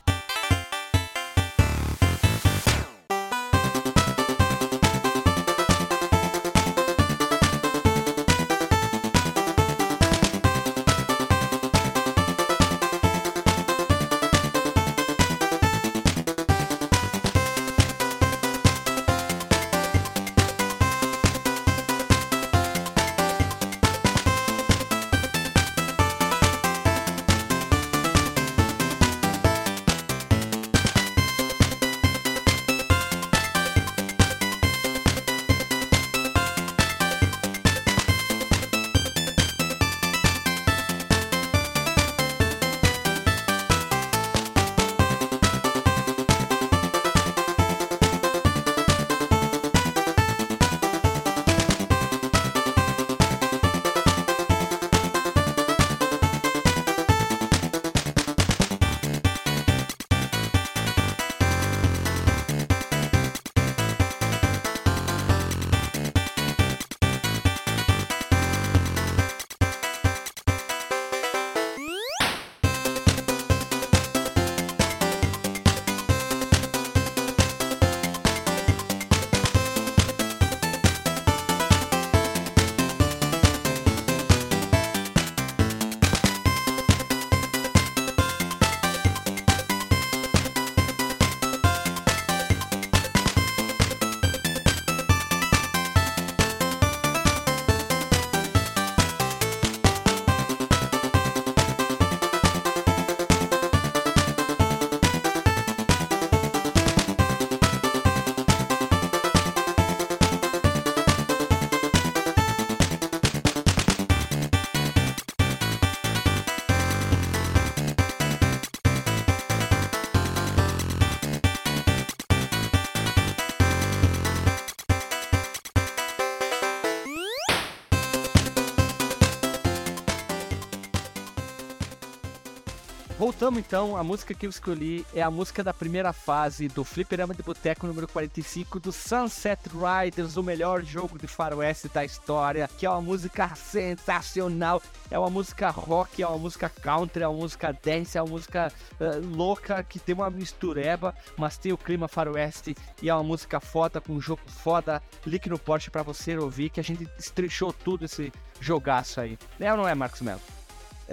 Voltamos 133.43 133.59
então, 133.59 133.97
a 133.97 134.03
música 134.05 134.33
que 134.33 134.45
eu 134.45 134.49
escolhi 134.49 135.05
é 135.13 135.21
a 135.21 135.29
música 135.29 135.61
da 135.61 135.73
primeira 135.73 136.13
fase 136.13 136.69
do 136.69 136.85
Fliperama 136.85 137.33
de 137.33 137.43
Boteco 137.43 137.85
número 137.85 138.07
45 138.07 138.79
do 138.79 138.89
Sunset 138.89 139.59
Riders, 139.67 140.37
o 140.37 140.43
melhor 140.43 140.81
jogo 140.81 141.19
de 141.19 141.27
faroeste 141.27 141.89
da 141.89 142.05
história, 142.05 142.69
que 142.77 142.85
é 142.85 142.89
uma 142.89 143.01
música 143.01 143.53
sensacional, 143.53 144.81
é 145.11 145.19
uma 145.19 145.29
música 145.29 145.69
rock, 145.71 146.23
é 146.23 146.27
uma 146.27 146.37
música 146.37 146.69
country, 146.69 147.23
é 147.23 147.27
uma 147.27 147.37
música 147.37 147.77
dance, 147.83 148.17
é 148.17 148.21
uma 148.21 148.31
música 148.31 148.71
uh, 148.93 149.35
louca, 149.35 149.83
que 149.83 149.99
tem 149.99 150.15
uma 150.15 150.29
mistureba, 150.29 151.13
mas 151.35 151.57
tem 151.57 151.73
o 151.73 151.77
clima 151.77 152.07
faroeste 152.07 152.73
e 153.01 153.09
é 153.09 153.13
uma 153.13 153.23
música 153.23 153.59
foda, 153.59 153.99
com 153.99 154.13
um 154.13 154.21
jogo 154.21 154.43
foda, 154.47 155.03
link 155.27 155.49
no 155.49 155.59
Porsche 155.59 155.91
para 155.91 156.01
você 156.01 156.37
ouvir, 156.37 156.69
que 156.69 156.79
a 156.79 156.83
gente 156.83 157.09
estrechou 157.19 157.73
tudo 157.73 158.05
esse 158.05 158.31
jogaço 158.61 159.19
aí. 159.19 159.37
É 159.59 159.69
ou 159.69 159.77
não 159.77 159.85
é, 159.85 159.93
Marcos 159.93 160.21
Melo? 160.21 160.39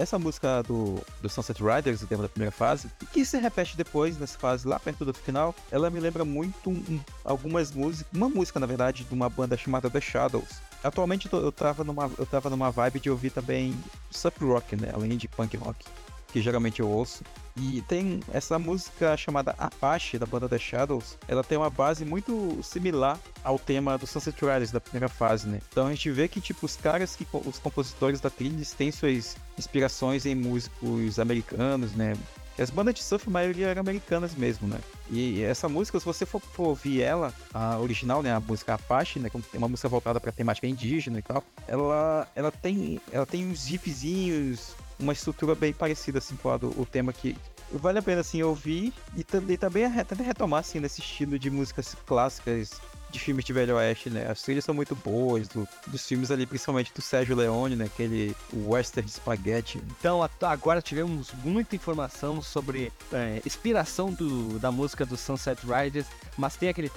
Essa 0.01 0.17
música 0.17 0.63
do, 0.63 0.99
do 1.21 1.29
Sunset 1.29 1.61
Riders, 1.61 2.01
o 2.01 2.07
tema 2.07 2.23
da 2.23 2.29
primeira 2.29 2.51
fase, 2.51 2.89
que 3.13 3.23
se 3.23 3.37
repete 3.37 3.77
depois 3.77 4.17
nessa 4.17 4.37
fase, 4.37 4.67
lá 4.67 4.79
perto 4.79 5.05
do 5.05 5.13
final, 5.13 5.55
ela 5.71 5.89
me 5.89 5.99
lembra 5.99 6.25
muito 6.25 6.69
um, 6.69 6.99
algumas 7.23 7.71
músicas, 7.71 8.11
uma 8.13 8.27
música 8.27 8.59
na 8.59 8.65
verdade, 8.65 9.03
de 9.03 9.13
uma 9.13 9.29
banda 9.29 9.55
chamada 9.55 9.89
The 9.89 10.01
Shadows. 10.01 10.59
Atualmente 10.83 11.29
eu 11.31 11.51
tava 11.51 11.83
numa, 11.83 12.09
eu 12.17 12.25
tava 12.25 12.49
numa 12.49 12.71
vibe 12.71 12.99
de 12.99 13.09
ouvir 13.09 13.29
também 13.29 13.77
surf 14.09 14.43
rock, 14.43 14.75
né? 14.75 14.91
Além 14.93 15.15
de 15.15 15.27
punk 15.27 15.55
rock, 15.57 15.85
que 16.31 16.41
geralmente 16.41 16.79
eu 16.79 16.89
ouço. 16.89 17.23
E 17.57 17.81
tem 17.81 18.21
essa 18.33 18.57
música 18.57 19.15
chamada 19.17 19.53
Apache, 19.57 20.17
da 20.17 20.25
banda 20.25 20.47
The 20.47 20.57
Shadows, 20.57 21.17
ela 21.27 21.43
tem 21.43 21.57
uma 21.57 21.69
base 21.69 22.05
muito 22.05 22.59
similar 22.63 23.19
ao 23.43 23.59
tema 23.59 23.97
do 23.97 24.07
Sunset 24.07 24.39
Riders 24.39 24.71
da 24.71 24.79
primeira 24.79 25.09
fase, 25.09 25.47
né? 25.47 25.59
Então 25.69 25.87
a 25.87 25.89
gente 25.89 26.09
vê 26.09 26.27
que, 26.27 26.39
tipo, 26.39 26.65
os 26.65 26.75
caras, 26.75 27.15
que 27.15 27.27
os 27.33 27.59
compositores 27.59 28.21
da 28.21 28.29
trilha, 28.29 28.65
têm 28.77 28.91
suas 28.91 29.35
inspirações 29.57 30.25
em 30.25 30.35
músicos 30.35 31.19
americanos, 31.19 31.93
né? 31.93 32.13
As 32.59 32.69
bandas 32.69 32.93
de 32.93 33.03
surf, 33.03 33.27
a 33.27 33.31
maioria 33.31 33.67
eram 33.67 33.79
americanas 33.79 34.35
mesmo, 34.35 34.67
né? 34.67 34.79
E 35.09 35.41
essa 35.41 35.67
música, 35.67 35.99
se 35.99 36.05
você 36.05 36.25
for, 36.25 36.39
for 36.39 36.67
ouvir 36.67 37.01
ela, 37.01 37.33
a 37.53 37.79
original, 37.79 38.21
né, 38.21 38.33
a 38.33 38.39
música 38.39 38.75
Apache, 38.75 39.19
né, 39.19 39.29
que 39.29 39.37
é 39.37 39.57
uma 39.57 39.67
música 39.67 39.89
voltada 39.89 40.19
para 40.19 40.31
temática 40.31 40.67
indígena 40.67 41.19
e 41.19 41.21
tal, 41.21 41.43
ela, 41.67 42.27
ela 42.35 42.51
tem, 42.51 43.01
ela 43.11 43.25
tem 43.25 43.47
uns 43.47 43.65
riffzinhos, 43.65 44.75
uma 45.01 45.13
estrutura 45.13 45.55
bem 45.55 45.73
parecida 45.73 46.19
assim 46.19 46.35
com 46.35 46.49
a 46.49 46.57
do, 46.57 46.69
o 46.79 46.85
tema 46.85 47.11
que 47.11 47.35
vale 47.71 47.99
a 47.99 48.01
pena 48.01 48.21
assim 48.21 48.41
ouvir 48.43 48.93
e, 49.15 49.25
e 49.49 49.57
também 49.57 49.87
retomar 50.25 50.59
assim 50.59 50.79
nesse 50.79 51.01
estilo 51.01 51.37
de 51.37 51.49
músicas 51.49 51.95
clássicas 52.05 52.79
de 53.11 53.19
filmes 53.19 53.45
de 53.45 53.53
Velho 53.53 53.75
Oeste, 53.75 54.09
né? 54.09 54.27
As 54.29 54.41
trilhas 54.41 54.63
são 54.63 54.73
muito 54.73 54.95
boas, 54.95 55.47
do, 55.47 55.67
dos 55.87 56.05
filmes 56.07 56.31
ali, 56.31 56.45
principalmente 56.45 56.93
do 56.93 57.01
Sérgio 57.01 57.35
Leone, 57.35 57.75
né? 57.75 57.85
Aquele 57.85 58.35
Western 58.53 59.07
Spaghetti. 59.09 59.81
Então, 59.99 60.27
agora 60.41 60.81
tivemos 60.81 61.31
muita 61.43 61.75
informação 61.75 62.41
sobre 62.41 62.91
é, 63.11 63.41
inspiração 63.45 64.11
do, 64.11 64.57
da 64.59 64.71
música 64.71 65.05
do 65.05 65.17
Sunset 65.17 65.61
Riders, 65.65 66.07
mas 66.37 66.55
tem 66.55 66.69
aquele. 66.69 66.89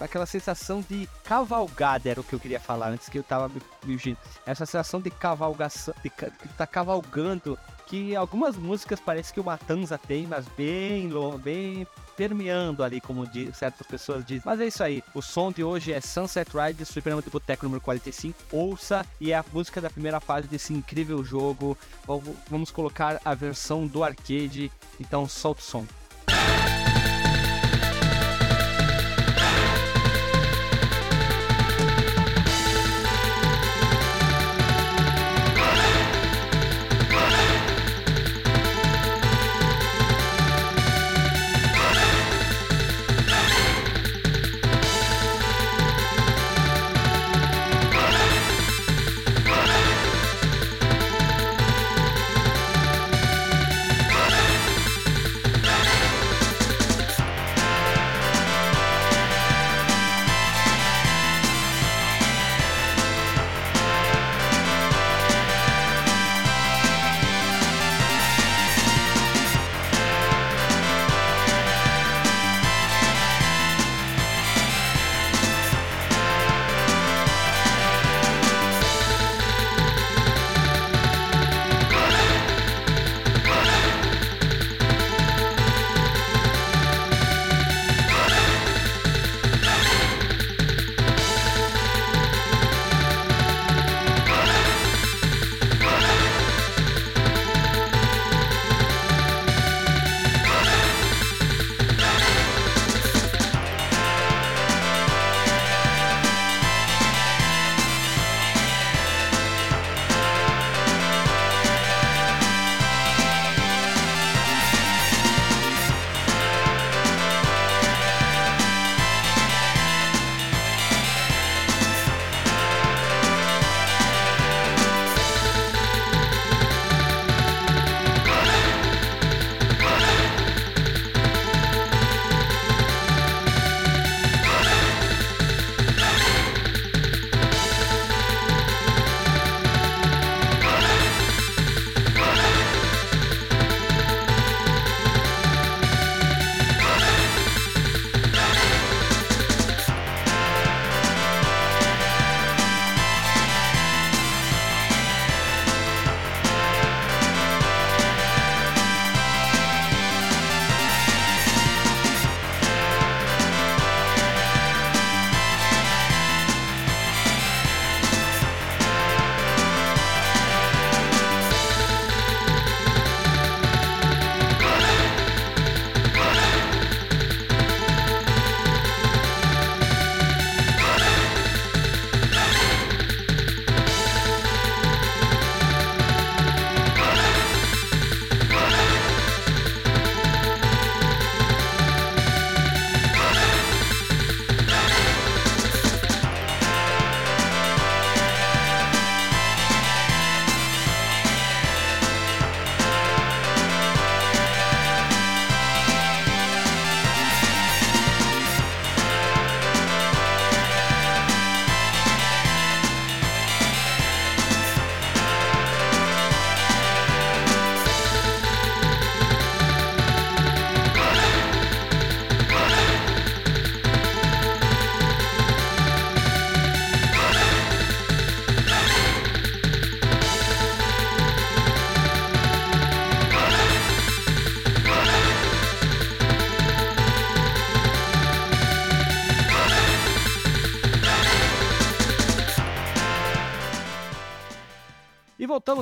aquela 0.00 0.26
sensação 0.26 0.84
de 0.88 1.08
cavalgada, 1.24 2.08
era 2.08 2.20
o 2.20 2.24
que 2.24 2.34
eu 2.34 2.40
queria 2.40 2.60
falar 2.60 2.90
antes 2.90 3.08
que 3.08 3.18
eu 3.18 3.22
tava 3.22 3.50
me 3.84 4.16
Essa 4.44 4.66
sensação 4.66 5.00
de 5.00 5.10
cavalgação, 5.10 5.94
de, 6.02 6.10
de 6.10 6.54
tá 6.54 6.66
cavalgando 6.66 7.58
que 7.90 8.14
algumas 8.14 8.56
músicas 8.56 9.00
parece 9.00 9.34
que 9.34 9.40
o 9.40 9.44
Matanza 9.44 9.98
tem, 9.98 10.24
mas 10.24 10.46
bem, 10.56 11.10
bem 11.42 11.84
permeando 12.16 12.84
ali, 12.84 13.00
como 13.00 13.26
certas 13.52 13.84
pessoas 13.84 14.24
dizem. 14.24 14.42
Mas 14.44 14.60
é 14.60 14.66
isso 14.68 14.84
aí. 14.84 15.02
O 15.12 15.20
som 15.20 15.50
de 15.50 15.64
hoje 15.64 15.92
é 15.92 16.00
Sunset 16.00 16.48
Riders, 16.56 16.92
Fliperama 16.92 17.20
de 17.20 17.28
Boteco 17.28 17.64
número 17.64 17.80
45. 17.80 18.38
Ouça 18.52 19.04
e 19.20 19.32
é 19.32 19.36
a 19.36 19.44
música 19.52 19.80
da 19.80 19.90
primeira 19.90 20.20
fase 20.20 20.46
desse 20.46 20.72
incrível 20.72 21.24
jogo. 21.24 21.76
Vamos 22.48 22.70
colocar 22.70 23.20
a 23.24 23.34
versão 23.34 23.88
do 23.88 24.04
arcade. 24.04 24.70
Então 25.00 25.28
solta 25.28 25.60
o 25.60 25.64
som. 25.64 25.99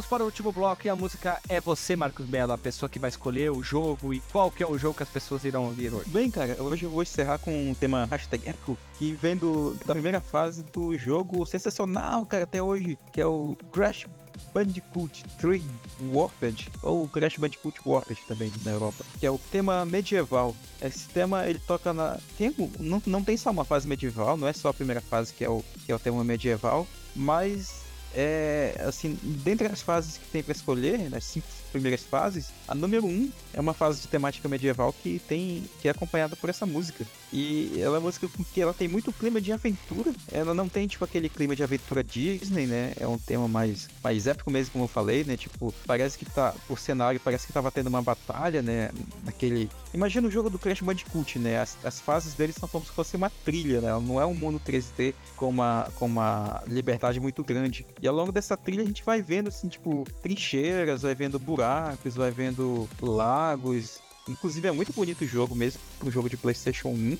Para 0.08 0.22
o 0.22 0.26
último 0.26 0.50
bloco 0.50 0.86
e 0.86 0.90
a 0.90 0.96
música 0.96 1.38
é 1.48 1.60
você, 1.60 1.94
Marcos 1.94 2.24
Belo, 2.24 2.52
a 2.52 2.58
pessoa 2.58 2.88
que 2.88 2.98
vai 2.98 3.10
escolher 3.10 3.50
o 3.50 3.62
jogo 3.62 4.14
e 4.14 4.20
qual 4.32 4.50
que 4.50 4.62
é 4.62 4.66
o 4.66 4.78
jogo 4.78 4.96
que 4.96 5.02
as 5.02 5.08
pessoas 5.08 5.44
irão 5.44 5.66
ouvir 5.66 5.92
hoje. 5.92 6.08
Bem, 6.08 6.30
cara, 6.30 6.56
hoje 6.62 6.84
eu 6.84 6.90
vou 6.90 7.02
encerrar 7.02 7.38
com 7.38 7.70
um 7.70 7.74
tema 7.74 8.06
hashtag 8.06 8.48
Echo, 8.48 8.76
que 8.98 9.12
vem 9.12 9.36
do, 9.36 9.74
da 9.84 9.92
primeira 9.92 10.20
fase 10.20 10.62
do 10.62 10.96
jogo 10.96 11.44
sensacional, 11.44 12.24
cara, 12.24 12.44
até 12.44 12.62
hoje, 12.62 12.98
que 13.12 13.20
é 13.20 13.26
o 13.26 13.54
Crash 13.70 14.06
Bandicoot 14.54 15.24
3 15.38 15.62
Warped, 16.10 16.70
ou 16.82 17.06
Crash 17.08 17.36
Bandicoot 17.36 17.78
Warped 17.84 18.20
também 18.26 18.50
na 18.64 18.70
Europa, 18.70 19.04
que 19.20 19.26
é 19.26 19.30
o 19.30 19.38
tema 19.38 19.84
medieval. 19.84 20.56
Esse 20.80 21.08
tema 21.08 21.46
ele 21.46 21.58
toca 21.58 21.92
na. 21.92 22.18
Tem, 22.38 22.54
não, 22.78 23.02
não 23.04 23.22
tem 23.22 23.36
só 23.36 23.50
uma 23.50 23.64
fase 23.64 23.86
medieval, 23.86 24.36
não 24.36 24.48
é 24.48 24.52
só 24.52 24.68
a 24.68 24.74
primeira 24.74 25.00
fase 25.00 25.34
que 25.34 25.44
é 25.44 25.50
o, 25.50 25.62
que 25.84 25.92
é 25.92 25.94
o 25.94 25.98
tema 25.98 26.24
medieval, 26.24 26.86
mas 27.14 27.87
é 28.14 28.80
assim, 28.86 29.18
dentre 29.22 29.66
as 29.66 29.82
fases 29.82 30.18
que 30.18 30.26
tem 30.26 30.42
para 30.42 30.52
escolher, 30.52 30.98
nas 30.98 31.10
né, 31.10 31.20
cinco 31.20 31.46
primeiras 31.72 32.02
fases, 32.02 32.50
a 32.66 32.74
número 32.74 33.06
um 33.06 33.30
é 33.52 33.60
uma 33.60 33.74
fase 33.74 34.00
de 34.00 34.08
temática 34.08 34.48
medieval 34.48 34.92
que 34.92 35.20
tem 35.28 35.64
que 35.80 35.88
é 35.88 35.90
acompanhada 35.90 36.34
por 36.36 36.48
essa 36.48 36.64
música. 36.64 37.06
E 37.32 37.72
ela 37.76 37.96
é 37.96 37.98
uma 37.98 38.06
música 38.06 38.28
que 38.54 38.60
ela 38.60 38.72
tem 38.72 38.88
muito 38.88 39.12
clima 39.12 39.40
de 39.40 39.52
aventura. 39.52 40.12
Ela 40.32 40.54
não 40.54 40.68
tem 40.68 40.86
tipo 40.86 41.04
aquele 41.04 41.28
clima 41.28 41.54
de 41.54 41.62
aventura 41.62 42.02
Disney, 42.02 42.66
né? 42.66 42.92
É 42.98 43.06
um 43.06 43.18
tema 43.18 43.46
mais 43.46 43.88
mais 44.02 44.26
épico 44.26 44.50
mesmo, 44.50 44.72
como 44.72 44.84
eu 44.84 44.88
falei, 44.88 45.24
né? 45.24 45.36
Tipo, 45.36 45.74
parece 45.86 46.16
que 46.16 46.24
tá 46.24 46.54
o 46.68 46.76
cenário 46.76 47.20
parece 47.20 47.46
que 47.46 47.52
tava 47.52 47.70
tendo 47.70 47.88
uma 47.88 48.02
batalha, 48.02 48.62
né? 48.62 48.90
Naquele 49.24 49.68
Imagina 49.94 50.28
o 50.28 50.30
jogo 50.30 50.50
do 50.50 50.58
Crash 50.58 50.80
Bandicoot, 50.80 51.38
né? 51.38 51.60
As, 51.60 51.76
as 51.82 52.00
fases 52.00 52.34
deles 52.34 52.56
são 52.56 52.68
como 52.68 52.84
se 52.84 52.92
fosse 52.92 53.16
uma 53.16 53.30
trilha, 53.30 53.80
né? 53.80 53.88
Não 54.00 54.20
é 54.20 54.26
um 54.26 54.34
mundo 54.34 54.60
3D 54.60 55.14
com 55.36 55.48
uma 55.48 55.90
com 55.96 56.06
uma 56.06 56.62
liberdade 56.66 57.18
muito 57.20 57.42
grande. 57.42 57.86
E 58.02 58.06
ao 58.06 58.14
longo 58.14 58.30
dessa 58.30 58.56
trilha 58.56 58.82
a 58.82 58.86
gente 58.86 59.04
vai 59.04 59.22
vendo 59.22 59.48
assim, 59.48 59.68
tipo, 59.68 60.04
trincheiras, 60.22 61.02
vai 61.02 61.14
vendo 61.14 61.38
buracos 61.38 62.14
vai 62.14 62.30
vendo 62.30 62.88
lagos. 63.00 64.00
Inclusive 64.28 64.68
é 64.68 64.72
muito 64.72 64.92
bonito 64.92 65.22
o 65.22 65.26
jogo 65.26 65.54
mesmo, 65.54 65.80
um 66.04 66.10
jogo 66.10 66.28
de 66.28 66.36
PlayStation 66.36 66.90
1. 66.90 67.18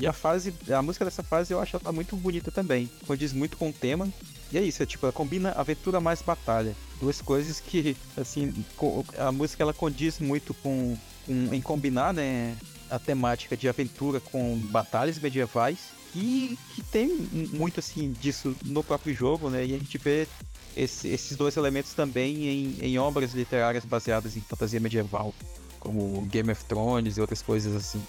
e 0.00 0.06
a 0.06 0.12
fase, 0.12 0.52
a 0.76 0.82
música 0.82 1.04
dessa 1.04 1.22
fase 1.22 1.54
eu 1.54 1.60
acho 1.60 1.76
ela 1.76 1.92
muito 1.92 2.16
bonita 2.16 2.50
também. 2.50 2.90
Condiz 3.06 3.32
muito 3.32 3.56
com 3.56 3.70
o 3.70 3.72
tema. 3.72 4.08
E 4.50 4.58
é 4.58 4.62
isso, 4.62 4.82
é 4.82 4.86
tipo, 4.86 5.06
ela 5.06 5.12
combina 5.12 5.52
aventura 5.52 6.00
mais 6.00 6.20
batalha. 6.20 6.74
Duas 7.00 7.22
coisas 7.22 7.58
que, 7.58 7.96
assim, 8.16 8.52
a 9.16 9.32
música 9.32 9.62
ela 9.62 9.72
condiz 9.72 10.18
muito 10.18 10.52
com, 10.52 10.96
com 11.26 11.54
em 11.54 11.60
combinar, 11.60 12.12
né, 12.12 12.56
a 12.90 12.98
temática 12.98 13.56
de 13.56 13.68
aventura 13.68 14.20
com 14.20 14.58
batalhas 14.70 15.18
medievais 15.18 15.78
e 16.14 16.58
que 16.74 16.82
tem 16.82 17.08
muito 17.52 17.80
assim 17.80 18.12
disso 18.12 18.54
no 18.64 18.84
próprio 18.84 19.14
jogo, 19.14 19.48
né? 19.48 19.64
E 19.64 19.74
a 19.74 19.78
gente 19.78 19.96
vê 19.96 20.28
esse, 20.76 21.08
esses 21.08 21.36
dois 21.36 21.56
elementos 21.56 21.94
também 21.94 22.48
em, 22.48 22.78
em 22.80 22.98
obras 22.98 23.32
literárias 23.32 23.84
baseadas 23.84 24.36
em 24.36 24.40
fantasia 24.40 24.78
medieval, 24.78 25.34
como 25.80 26.20
Game 26.22 26.50
of 26.50 26.64
Thrones 26.66 27.16
e 27.16 27.20
outras 27.20 27.40
coisas 27.40 27.74
assim. 27.74 28.02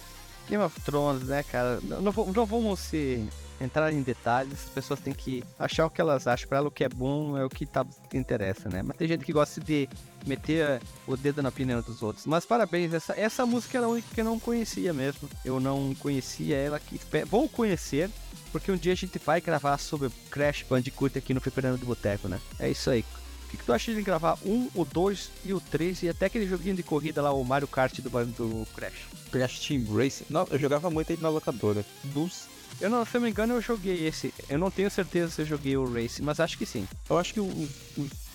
Game 0.50 0.64
of 0.64 0.80
Thrones, 0.82 1.24
né, 1.24 1.44
cara? 1.44 1.80
Não, 1.82 2.02
não, 2.02 2.46
vamos 2.46 2.80
se 2.80 3.26
entrar 3.64 3.94
em 3.94 4.02
detalhes, 4.02 4.54
as 4.54 4.70
pessoas 4.70 5.00
têm 5.00 5.14
que 5.14 5.44
achar 5.58 5.86
o 5.86 5.90
que 5.90 6.02
elas 6.02 6.28
acham, 6.28 6.48
para 6.48 6.58
ela 6.58 6.68
o 6.68 6.72
que 6.72 6.84
é 6.84 6.90
bom 6.90 7.38
é 7.38 7.46
o 7.46 7.50
que 7.50 7.66
tá, 7.66 7.86
interessa, 8.14 8.70
né? 8.70 8.82
Mas 8.84 8.98
tem 8.98 9.08
gente 9.08 9.24
que 9.24 9.32
gosta 9.32 9.62
de 9.62 9.88
meter 10.26 10.82
o 11.08 11.16
dedo 11.16 11.42
na 11.42 11.50
opinião 11.50 11.82
dos 11.82 12.02
outros. 12.02 12.26
Mas 12.26 12.46
parabéns, 12.46 12.94
essa, 12.94 13.18
essa 13.20 13.46
música 13.46 13.78
era 13.78 13.88
a 13.88 13.90
única 13.90 14.08
que 14.14 14.22
eu 14.22 14.26
não 14.26 14.40
conhecia 14.40 14.94
mesmo. 14.94 15.30
Eu 15.44 15.60
não 15.60 15.94
conhecia 15.96 16.58
ela, 16.58 16.80
que 16.80 17.00
vou 17.26 17.48
conhecer, 17.48 18.10
porque 18.52 18.72
um 18.72 18.78
dia 18.78 18.94
a 18.94 18.96
gente 18.96 19.20
vai 19.20 19.42
gravar 19.42 19.78
sobre 19.78 20.10
Crash 20.30 20.64
Bandicoot 20.70 21.18
aqui 21.18 21.34
no 21.34 21.42
Fliperando 21.42 21.78
do 21.78 21.86
Boteco, 21.86 22.28
né? 22.28 22.40
É 22.60 22.70
isso 22.70 22.90
aí. 22.90 23.02
O 23.48 23.50
que, 23.54 23.58
que, 23.58 23.64
tu 23.66 23.72
acha 23.72 23.94
de 23.94 24.02
gravar 24.02 24.38
um, 24.44 24.68
o 24.74 24.84
2 24.84 25.32
e 25.46 25.54
o 25.54 25.60
3 25.60 26.04
e 26.04 26.10
até 26.10 26.26
aquele 26.26 26.48
joguinho 26.48 26.76
de 26.76 26.82
corrida 26.82 27.22
lá, 27.22 27.32
o 27.32 27.44
Mario 27.44 27.68
Kart 27.68 28.00
do, 28.00 28.10
do 28.10 28.68
Crash? 28.76 29.08
Crash 29.32 29.60
Team 29.60 29.86
Racing? 29.96 30.26
Não, 30.30 30.48
eu 30.50 30.58
jogava 30.58 30.90
muito 30.90 31.12
aí 31.12 31.20
na 31.22 31.30
locadora. 31.30 31.86
Dos 32.06 32.48
eu 32.82 32.90
não, 32.90 33.06
se 33.06 33.16
eu 33.16 33.22
não 33.22 33.26
me 33.26 33.32
engano, 33.32 33.54
eu 33.54 33.62
joguei 33.62 34.08
esse. 34.08 34.34
Eu 34.50 34.58
não 34.58 34.70
tenho 34.70 34.90
certeza 34.90 35.32
se 35.32 35.42
eu 35.42 35.46
joguei 35.46 35.78
o 35.78 35.92
Race, 35.92 36.22
mas 36.22 36.40
acho 36.40 36.58
que 36.58 36.66
sim. 36.66 36.88
Eu 37.10 37.18
acho 37.18 37.34
que 37.34 37.40
o, 37.40 37.46
o, 37.46 37.70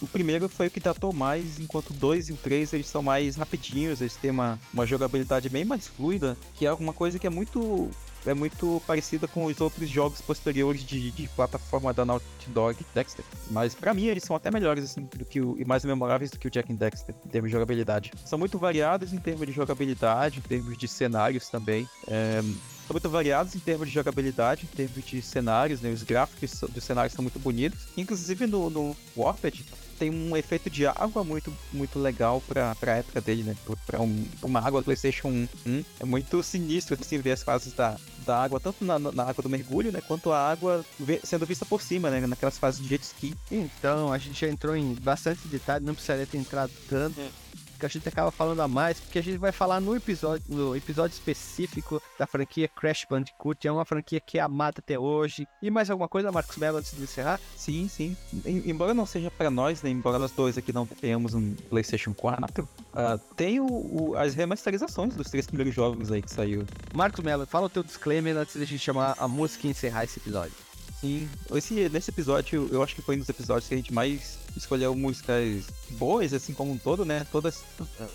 o 0.03 0.07
primeiro 0.07 0.49
foi 0.49 0.69
o 0.69 0.71
que 0.71 0.81
tratou 0.81 1.13
mais, 1.13 1.59
enquanto 1.59 1.91
o 1.91 1.95
2 1.95 2.29
e 2.29 2.33
o 2.33 2.37
3 2.37 2.73
eles 2.73 2.87
são 2.87 3.03
mais 3.03 3.37
rapidinhos, 3.37 4.01
eles 4.01 4.17
têm 4.17 4.31
uma, 4.31 4.59
uma 4.73 4.87
jogabilidade 4.87 5.49
bem 5.49 5.65
mais 5.65 5.87
fluida, 5.87 6.37
que 6.55 6.67
é 6.67 6.69
alguma 6.69 6.93
coisa 6.93 7.19
que 7.19 7.27
é 7.27 7.31
muito 7.31 7.91
é 8.27 8.35
muito 8.35 8.83
parecida 8.87 9.27
com 9.27 9.45
os 9.45 9.61
outros 9.61 9.89
jogos 9.89 10.21
posteriores 10.21 10.83
de, 10.83 11.11
de 11.11 11.29
plataforma 11.29 11.93
da 11.93 12.05
Naughty 12.05 12.25
Dog, 12.49 12.77
Dexter. 12.95 13.25
Mas 13.51 13.75
para 13.75 13.95
mim 13.95 14.07
eles 14.07 14.25
são 14.25 14.37
até 14.37 14.51
melhores 14.51 14.85
assim 14.85 15.03
do 15.03 15.25
que 15.25 15.41
o, 15.41 15.57
e 15.59 15.65
mais 15.65 15.85
memoráveis 15.85 16.31
do 16.31 16.39
que 16.39 16.49
o 16.49 16.51
Jack 16.51 16.73
and 16.73 16.77
Dexter 16.77 17.15
em 17.25 17.29
termos 17.29 17.51
de 17.51 17.53
jogabilidade. 17.53 18.13
São 18.25 18.39
muito 18.39 18.59
variados 18.59 19.13
em 19.13 19.19
termos 19.19 19.47
de 19.47 19.53
jogabilidade, 19.53 20.39
em 20.39 20.43
termos 20.43 20.77
de 20.77 20.89
cenários 20.89 21.49
também. 21.49 21.89
É, 22.07 22.41
são 22.87 22.95
muito 22.95 23.11
variados 23.11 23.55
em 23.55 23.59
termos 23.59 23.89
de 23.89 23.95
jogabilidade, 23.95 24.65
em 24.65 24.77
termos 24.77 25.05
de 25.05 25.21
cenários, 25.21 25.81
né? 25.83 25.91
Os 25.91 26.03
gráficos 26.03 26.61
dos 26.71 26.83
cenários 26.83 27.13
são 27.13 27.23
muito 27.23 27.39
bonitos. 27.39 27.87
Inclusive 27.97 28.47
no, 28.47 28.71
no 28.71 28.97
Warped 29.15 29.65
tem 29.99 30.11
um 30.11 30.37
efeito 30.37 30.71
de 30.71 30.87
água 30.87 31.25
muito, 31.25 31.53
muito 31.73 31.99
legal 31.99 32.43
pra, 32.47 32.75
pra 32.75 32.97
época 32.97 33.21
dele, 33.21 33.43
né? 33.43 33.57
Pra, 33.87 34.01
um, 34.01 34.25
uma 34.43 34.61
água 34.61 34.81
do 34.81 34.85
PlayStation 34.85 35.29
1. 35.29 35.49
Hum, 35.67 35.85
é 36.01 36.05
muito 36.05 36.43
sinistro 36.43 36.97
assim 36.99 37.19
ver 37.19 37.33
as 37.33 37.43
fases 37.43 37.73
da, 37.73 37.97
da 38.25 38.43
água, 38.43 38.61
tanto 38.61 38.85
na, 38.85 38.99
na 38.99 39.25
água 39.25 39.43
do 39.43 39.49
mergulho, 39.49 39.93
né? 39.93 40.01
Quanto 40.01 40.33
a 40.33 40.51
água 40.51 40.85
sendo 41.25 41.47
vista 41.47 41.67
por 41.67 41.83
cima, 41.83 42.11
né? 42.11 42.27
Naquelas 42.27 42.59
fases 42.59 42.81
de 42.81 42.89
jet 42.89 43.03
ski. 43.03 43.35
Então, 43.51 44.13
a 44.13 44.19
gente 44.19 44.41
já 44.41 44.49
entrou 44.49 44.77
em 44.77 44.95
bastante 44.95 45.49
detalhe, 45.49 45.85
não 45.85 45.95
precisaria 45.95 46.27
ter 46.27 46.39
entrado 46.39 46.73
tanto. 46.89 47.21
É 47.21 47.48
que 47.79 47.87
a 47.87 47.89
gente 47.89 48.09
acaba 48.09 48.31
falando 48.31 48.61
a 48.61 48.69
mais, 48.69 49.01
porque 49.01 49.19
a 49.19 49.23
gente 49.23 49.39
vai 49.39 49.53
falar 49.53 49.81
no 49.81 49.95
episódio, 49.95 50.45
no 50.49 50.77
episódio 50.77 51.15
específico 51.15 52.03
da 52.19 52.27
franquia 52.27 52.69
Crash 52.69 53.07
Bandicoot. 53.09 53.67
É 53.67 53.73
uma 53.73 53.85
franquia 53.85 54.21
que 54.21 54.39
é 54.39 54.41
amada 54.41 54.77
até 54.79 54.99
hoje. 54.99 55.47
E 55.63 55.71
mais 55.71 55.91
alguma 55.91 56.09
coisa, 56.09 56.33
Marcos 56.33 56.57
Mello, 56.57 56.79
antes 56.79 56.97
de 56.97 57.03
encerrar? 57.03 57.41
Sim, 57.57 57.89
sim. 57.89 58.17
Embora 58.45 58.93
não 58.93 59.07
seja 59.07 59.31
para 59.31 59.51
nós, 59.51 59.83
né? 59.83 59.91
embora 59.91 60.19
nós 60.19 60.33
dois 60.33 60.59
aqui 60.59 60.73
não 60.73 60.87
tenhamos 60.87 61.35
um 61.35 61.55
PlayStation 61.71 62.13
4, 62.13 62.65
uh, 62.65 62.69
ah, 62.95 63.19
tem 63.37 63.61
o, 63.61 63.67
o, 63.67 64.17
as 64.17 64.35
remasterizações 64.35 65.15
dos 65.15 65.31
três 65.31 65.47
primeiros 65.47 65.75
jogos 65.75 66.11
aí 66.11 66.23
que 66.23 66.31
saiu. 66.31 66.67
Marcos 66.95 67.25
Mello, 67.25 67.47
fala 67.47 67.67
o 67.67 67.71
teu 67.71 67.83
disclaimer 67.83 68.37
antes 68.37 68.55
de 68.55 68.63
a 68.63 68.67
gente 68.67 68.81
chamar 68.81 69.15
a 69.19 69.29
música 69.29 69.67
e 69.67 69.71
encerrar 69.71 70.05
esse 70.05 70.19
episódio. 70.19 70.68
Sim, 71.01 71.29
esse, 71.55 71.89
nesse 71.89 72.11
episódio, 72.11 72.69
eu 72.73 72.83
acho 72.83 72.95
que 72.97 73.03
foi 73.03 73.15
um 73.15 73.21
dos 73.21 73.29
episódios 73.29 73.69
que 73.69 73.75
a 73.75 73.77
gente 73.77 73.95
mais 73.95 74.37
escolheu 74.57 74.97
músicas 74.97 75.65
boas, 75.91 76.33
assim 76.33 76.53
como 76.53 76.73
um 76.73 76.79
todo, 76.79 77.05
né? 77.05 77.25
Todas. 77.31 77.63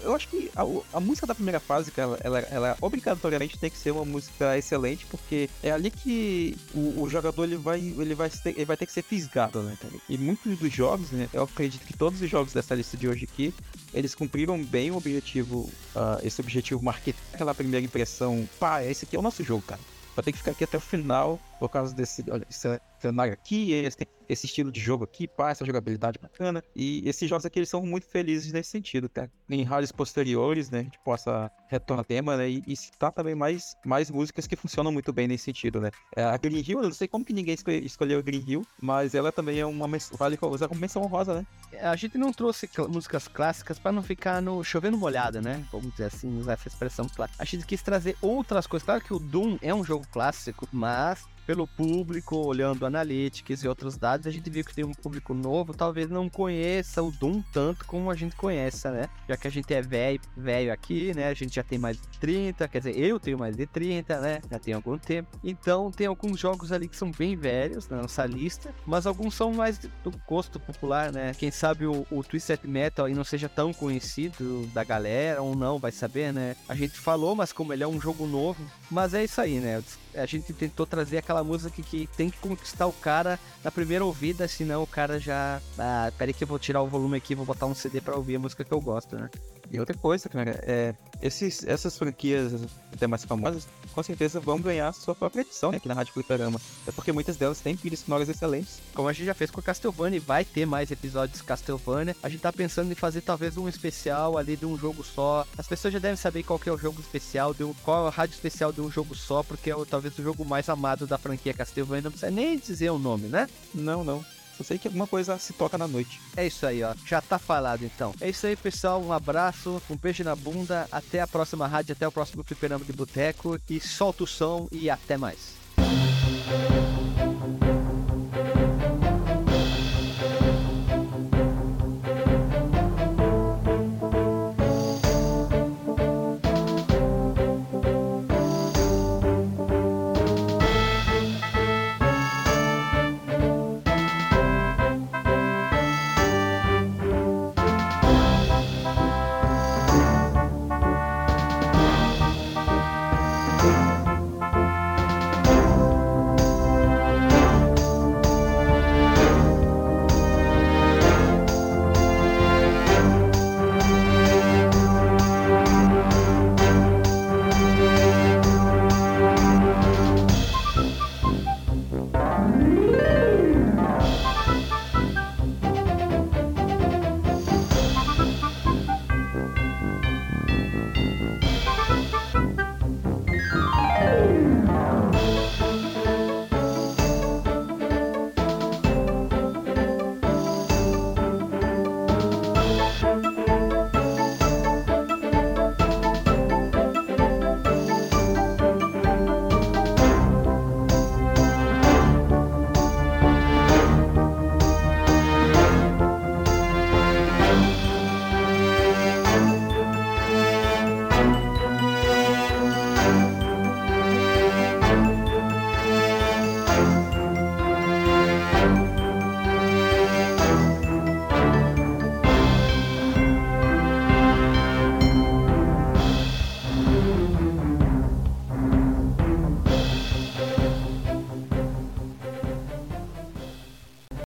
Eu 0.01 0.13
acho 0.13 0.27
que 0.27 0.51
a, 0.53 0.63
a 0.97 0.99
música 0.99 1.25
da 1.25 1.33
primeira 1.33 1.61
fase, 1.61 1.93
ela, 1.95 2.19
ela, 2.21 2.39
ela, 2.39 2.77
obrigatoriamente 2.81 3.57
tem 3.57 3.69
que 3.69 3.77
ser 3.77 3.91
uma 3.91 4.03
música 4.03 4.57
excelente, 4.57 5.05
porque 5.05 5.49
é 5.61 5.71
ali 5.71 5.89
que 5.89 6.57
o, 6.75 7.03
o 7.03 7.09
jogador 7.09 7.45
ele 7.45 7.55
vai, 7.55 7.79
ele, 7.79 8.15
vai 8.15 8.29
ter, 8.29 8.49
ele 8.49 8.65
vai 8.65 8.75
ter 8.75 8.85
que 8.85 8.91
ser 8.91 9.01
fisgado, 9.01 9.63
né? 9.63 9.77
E 10.09 10.17
muitos 10.17 10.59
dos 10.59 10.73
jogos, 10.73 11.09
né? 11.11 11.29
Eu 11.31 11.43
acredito 11.43 11.85
que 11.85 11.95
todos 11.95 12.21
os 12.21 12.29
jogos 12.29 12.51
dessa 12.51 12.75
lista 12.75 12.97
de 12.97 13.07
hoje 13.07 13.23
aqui, 13.23 13.53
eles 13.93 14.13
cumpriram 14.13 14.61
bem 14.61 14.91
o 14.91 14.97
objetivo, 14.97 15.69
uh, 15.95 16.19
esse 16.21 16.41
objetivo 16.41 16.83
marketing, 16.83 17.17
aquela 17.33 17.55
primeira 17.55 17.85
impressão, 17.85 18.47
pá, 18.59 18.83
esse 18.83 19.05
aqui 19.05 19.15
é 19.15 19.19
o 19.19 19.21
nosso 19.21 19.41
jogo, 19.41 19.61
cara. 19.61 19.79
Vai 20.15 20.23
ter 20.23 20.31
que 20.31 20.37
ficar 20.37 20.51
aqui 20.51 20.63
até 20.63 20.77
o 20.77 20.81
final 20.81 21.39
por 21.63 21.69
causa 21.69 21.95
desse, 21.95 22.25
olha, 22.29 22.45
esse 22.49 22.67
cenário 22.99 23.31
aqui, 23.31 23.71
esse, 23.71 24.05
esse 24.27 24.45
estilo 24.47 24.69
de 24.69 24.81
jogo 24.81 25.05
aqui, 25.05 25.29
pá, 25.29 25.49
essa 25.49 25.63
jogabilidade 25.63 26.19
bacana. 26.21 26.61
E 26.75 27.07
esses 27.07 27.29
jogos 27.29 27.45
aqui, 27.45 27.59
eles 27.59 27.69
são 27.69 27.81
muito 27.85 28.05
felizes 28.05 28.51
nesse 28.51 28.69
sentido, 28.69 29.07
tá? 29.07 29.29
Em 29.49 29.63
rádios 29.63 29.89
posteriores, 29.89 30.69
né, 30.69 30.79
a 30.79 30.83
gente 30.83 30.99
possa 31.05 31.49
retornar 31.69 32.03
tema, 32.03 32.35
né, 32.35 32.49
e, 32.49 32.63
e 32.67 32.75
citar 32.75 33.13
também 33.13 33.33
mais, 33.33 33.77
mais 33.85 34.11
músicas 34.11 34.45
que 34.45 34.57
funcionam 34.57 34.91
muito 34.91 35.13
bem 35.13 35.25
nesse 35.25 35.45
sentido, 35.45 35.79
né. 35.79 35.89
É, 36.17 36.25
a 36.25 36.35
Green 36.35 36.57
Hill, 36.57 36.79
eu 36.79 36.83
não 36.83 36.93
sei 36.93 37.07
como 37.07 37.23
que 37.23 37.31
ninguém 37.31 37.55
escolheu, 37.81 38.19
a 38.19 38.21
Green 38.21 38.43
Hill, 38.45 38.67
mas 38.81 39.15
ela 39.15 39.31
também 39.31 39.57
é 39.57 39.65
uma, 39.65 39.87
vale 40.17 40.37
usar 40.41 40.67
como 40.67 40.81
menção 40.81 41.01
honrosa, 41.01 41.35
né. 41.35 41.45
É, 41.71 41.87
a 41.87 41.95
gente 41.95 42.17
não 42.17 42.33
trouxe 42.33 42.69
músicas 42.89 43.29
clássicas 43.29 43.79
para 43.79 43.93
não 43.93 44.03
ficar 44.03 44.41
no 44.41 44.61
chovendo 44.65 44.97
molhada, 44.97 45.41
né, 45.41 45.63
vamos 45.71 45.91
dizer 45.91 46.07
assim, 46.07 46.37
usar 46.39 46.53
essa 46.53 46.67
expressão. 46.67 47.07
A 47.39 47.45
gente 47.45 47.65
quis 47.65 47.81
trazer 47.81 48.17
outras 48.21 48.67
coisas, 48.67 48.85
claro 48.85 49.01
que 49.01 49.13
o 49.13 49.19
Doom 49.19 49.57
é 49.61 49.73
um 49.73 49.81
jogo 49.81 50.05
clássico, 50.11 50.67
mas 50.69 51.31
pelo 51.45 51.67
público, 51.67 52.35
olhando 52.35 52.85
analytics 52.85 53.63
e 53.63 53.67
outros 53.67 53.97
dados, 53.97 54.27
a 54.27 54.31
gente 54.31 54.49
viu 54.49 54.63
que 54.63 54.73
tem 54.73 54.83
um 54.83 54.93
público 54.93 55.33
novo, 55.33 55.73
talvez 55.73 56.09
não 56.09 56.29
conheça 56.29 57.01
o 57.01 57.11
Doom 57.11 57.41
tanto 57.51 57.85
como 57.85 58.09
a 58.09 58.15
gente 58.15 58.35
conhece, 58.35 58.89
né? 58.89 59.09
Já 59.27 59.37
que 59.37 59.47
a 59.47 59.51
gente 59.51 59.73
é 59.73 59.81
velho, 59.81 60.19
velho 60.35 60.71
aqui, 60.71 61.13
né? 61.13 61.27
A 61.27 61.33
gente 61.33 61.55
já 61.55 61.63
tem 61.63 61.77
mais 61.77 61.97
de 61.97 62.07
30, 62.19 62.67
quer 62.67 62.77
dizer, 62.79 62.97
eu 62.97 63.19
tenho 63.19 63.37
mais 63.37 63.55
de 63.55 63.65
30, 63.65 64.19
né? 64.19 64.41
Já 64.49 64.59
tem 64.59 64.73
algum 64.73 64.97
tempo. 64.97 65.37
Então, 65.43 65.91
tem 65.91 66.07
alguns 66.07 66.39
jogos 66.39 66.71
ali 66.71 66.87
que 66.87 66.95
são 66.95 67.11
bem 67.11 67.35
velhos 67.35 67.87
na 67.89 68.01
nossa 68.01 68.25
lista, 68.25 68.73
mas 68.85 69.05
alguns 69.05 69.33
são 69.33 69.53
mais 69.53 69.77
do 69.77 70.11
gosto 70.27 70.59
popular, 70.59 71.11
né? 71.11 71.33
Quem 71.37 71.51
sabe 71.51 71.85
o, 71.85 72.05
o 72.09 72.23
Twisted 72.23 72.59
Metal 72.65 73.05
aí 73.05 73.13
não 73.13 73.23
seja 73.23 73.49
tão 73.49 73.73
conhecido 73.73 74.67
da 74.73 74.83
galera 74.83 75.41
ou 75.41 75.55
não, 75.55 75.79
vai 75.79 75.91
saber, 75.91 76.33
né? 76.33 76.55
A 76.67 76.75
gente 76.75 76.97
falou, 76.99 77.35
mas 77.35 77.51
como 77.51 77.73
ele 77.73 77.83
é 77.83 77.87
um 77.87 77.99
jogo 77.99 78.25
novo, 78.25 78.63
mas 78.89 79.13
é 79.13 79.23
isso 79.23 79.39
aí, 79.41 79.59
né? 79.59 79.81
A 80.15 80.25
gente 80.25 80.53
tentou 80.53 80.85
trazer 80.85 81.17
aquela 81.17 81.43
música 81.43 81.69
que, 81.69 81.83
que 81.83 82.07
tem 82.15 82.29
que 82.29 82.37
conquistar 82.37 82.87
o 82.87 82.93
cara 82.93 83.39
na 83.63 83.71
primeira 83.71 84.05
ouvida, 84.05 84.47
senão 84.47 84.83
o 84.83 84.87
cara 84.87 85.19
já. 85.19 85.61
Ah, 85.77 86.11
peraí 86.17 86.33
que 86.33 86.43
eu 86.43 86.47
vou 86.47 86.59
tirar 86.59 86.81
o 86.81 86.87
volume 86.87 87.17
aqui, 87.17 87.35
vou 87.35 87.45
botar 87.45 87.65
um 87.65 87.75
CD 87.75 88.01
pra 88.01 88.15
ouvir 88.15 88.35
a 88.35 88.39
música 88.39 88.63
que 88.63 88.71
eu 88.71 88.81
gosto, 88.81 89.15
né? 89.15 89.29
E 89.71 89.79
outra 89.79 89.97
coisa, 89.97 90.29
cara, 90.29 90.59
é, 90.63 90.93
esses, 91.21 91.65
essas 91.65 91.97
franquias 91.97 92.53
até 92.93 93.07
mais 93.07 93.23
famosas, 93.25 93.67
com 93.93 94.03
certeza 94.03 94.39
vão 94.39 94.59
ganhar 94.59 94.91
sua 94.93 95.15
própria 95.15 95.41
edição 95.41 95.71
né, 95.71 95.77
aqui 95.77 95.87
na 95.87 95.93
Rádio 95.93 96.13
Fliperama. 96.13 96.59
É 96.87 96.91
porque 96.91 97.11
muitas 97.11 97.37
delas 97.37 97.59
têm 97.59 97.75
trilhas 97.75 98.01
sonoras 98.01 98.29
excelentes. 98.29 98.79
Como 98.93 99.07
a 99.07 99.13
gente 99.13 99.25
já 99.25 99.33
fez 99.33 99.49
com 99.49 99.61
Castlevania 99.61 100.17
e 100.17 100.19
vai 100.19 100.43
ter 100.45 100.65
mais 100.65 100.91
episódios 100.91 101.39
de 101.39 101.45
Castlevania, 101.45 102.15
a 102.21 102.29
gente 102.29 102.41
tá 102.41 102.51
pensando 102.51 102.91
em 102.91 102.95
fazer 102.95 103.21
talvez 103.21 103.57
um 103.57 103.67
especial 103.67 104.37
ali 104.37 104.55
de 104.55 104.65
um 104.65 104.77
jogo 104.77 105.03
só. 105.03 105.45
As 105.57 105.67
pessoas 105.67 105.93
já 105.93 105.99
devem 105.99 106.17
saber 106.17 106.43
qual 106.43 106.59
que 106.59 106.69
é 106.69 106.71
o 106.71 106.77
jogo 106.77 106.99
especial, 106.99 107.53
de 107.53 107.63
um, 107.63 107.73
qual 107.83 108.05
é 108.05 108.07
a 108.09 108.11
rádio 108.11 108.33
especial 108.33 108.71
de 108.71 108.81
um 108.81 108.91
jogo 108.91 109.15
só, 109.15 109.43
porque 109.43 109.69
é 109.69 109.75
o, 109.75 109.85
talvez 109.85 110.17
o 110.19 110.23
jogo 110.23 110.43
mais 110.45 110.67
amado 110.69 111.07
da 111.07 111.17
franquia 111.17 111.53
Castlevania. 111.53 112.03
Não 112.03 112.11
precisa 112.11 112.31
nem 112.31 112.57
dizer 112.57 112.89
o 112.91 112.99
nome, 112.99 113.27
né? 113.27 113.47
Não, 113.73 114.03
não. 114.03 114.23
Só 114.57 114.63
sei 114.63 114.77
que 114.77 114.87
alguma 114.87 115.07
coisa 115.07 115.37
se 115.39 115.53
toca 115.53 115.77
na 115.77 115.87
noite. 115.87 116.19
É 116.37 116.45
isso 116.45 116.65
aí, 116.65 116.83
ó. 116.83 116.93
Já 117.05 117.21
tá 117.21 117.39
falado 117.39 117.83
então. 117.83 118.13
É 118.21 118.29
isso 118.29 118.45
aí, 118.45 118.55
pessoal. 118.55 119.01
Um 119.01 119.11
abraço, 119.11 119.81
um 119.89 119.95
beijo 119.95 120.23
na 120.23 120.35
bunda. 120.35 120.87
Até 120.91 121.21
a 121.21 121.27
próxima 121.27 121.67
rádio, 121.67 121.93
até 121.93 122.07
o 122.07 122.11
próximo 122.11 122.43
fliperama 122.43 122.85
de 122.85 122.93
boteco. 122.93 123.59
E 123.69 123.79
solta 123.79 124.23
o 124.23 124.27
som 124.27 124.67
e 124.71 124.89
até 124.89 125.17
mais. 125.17 125.62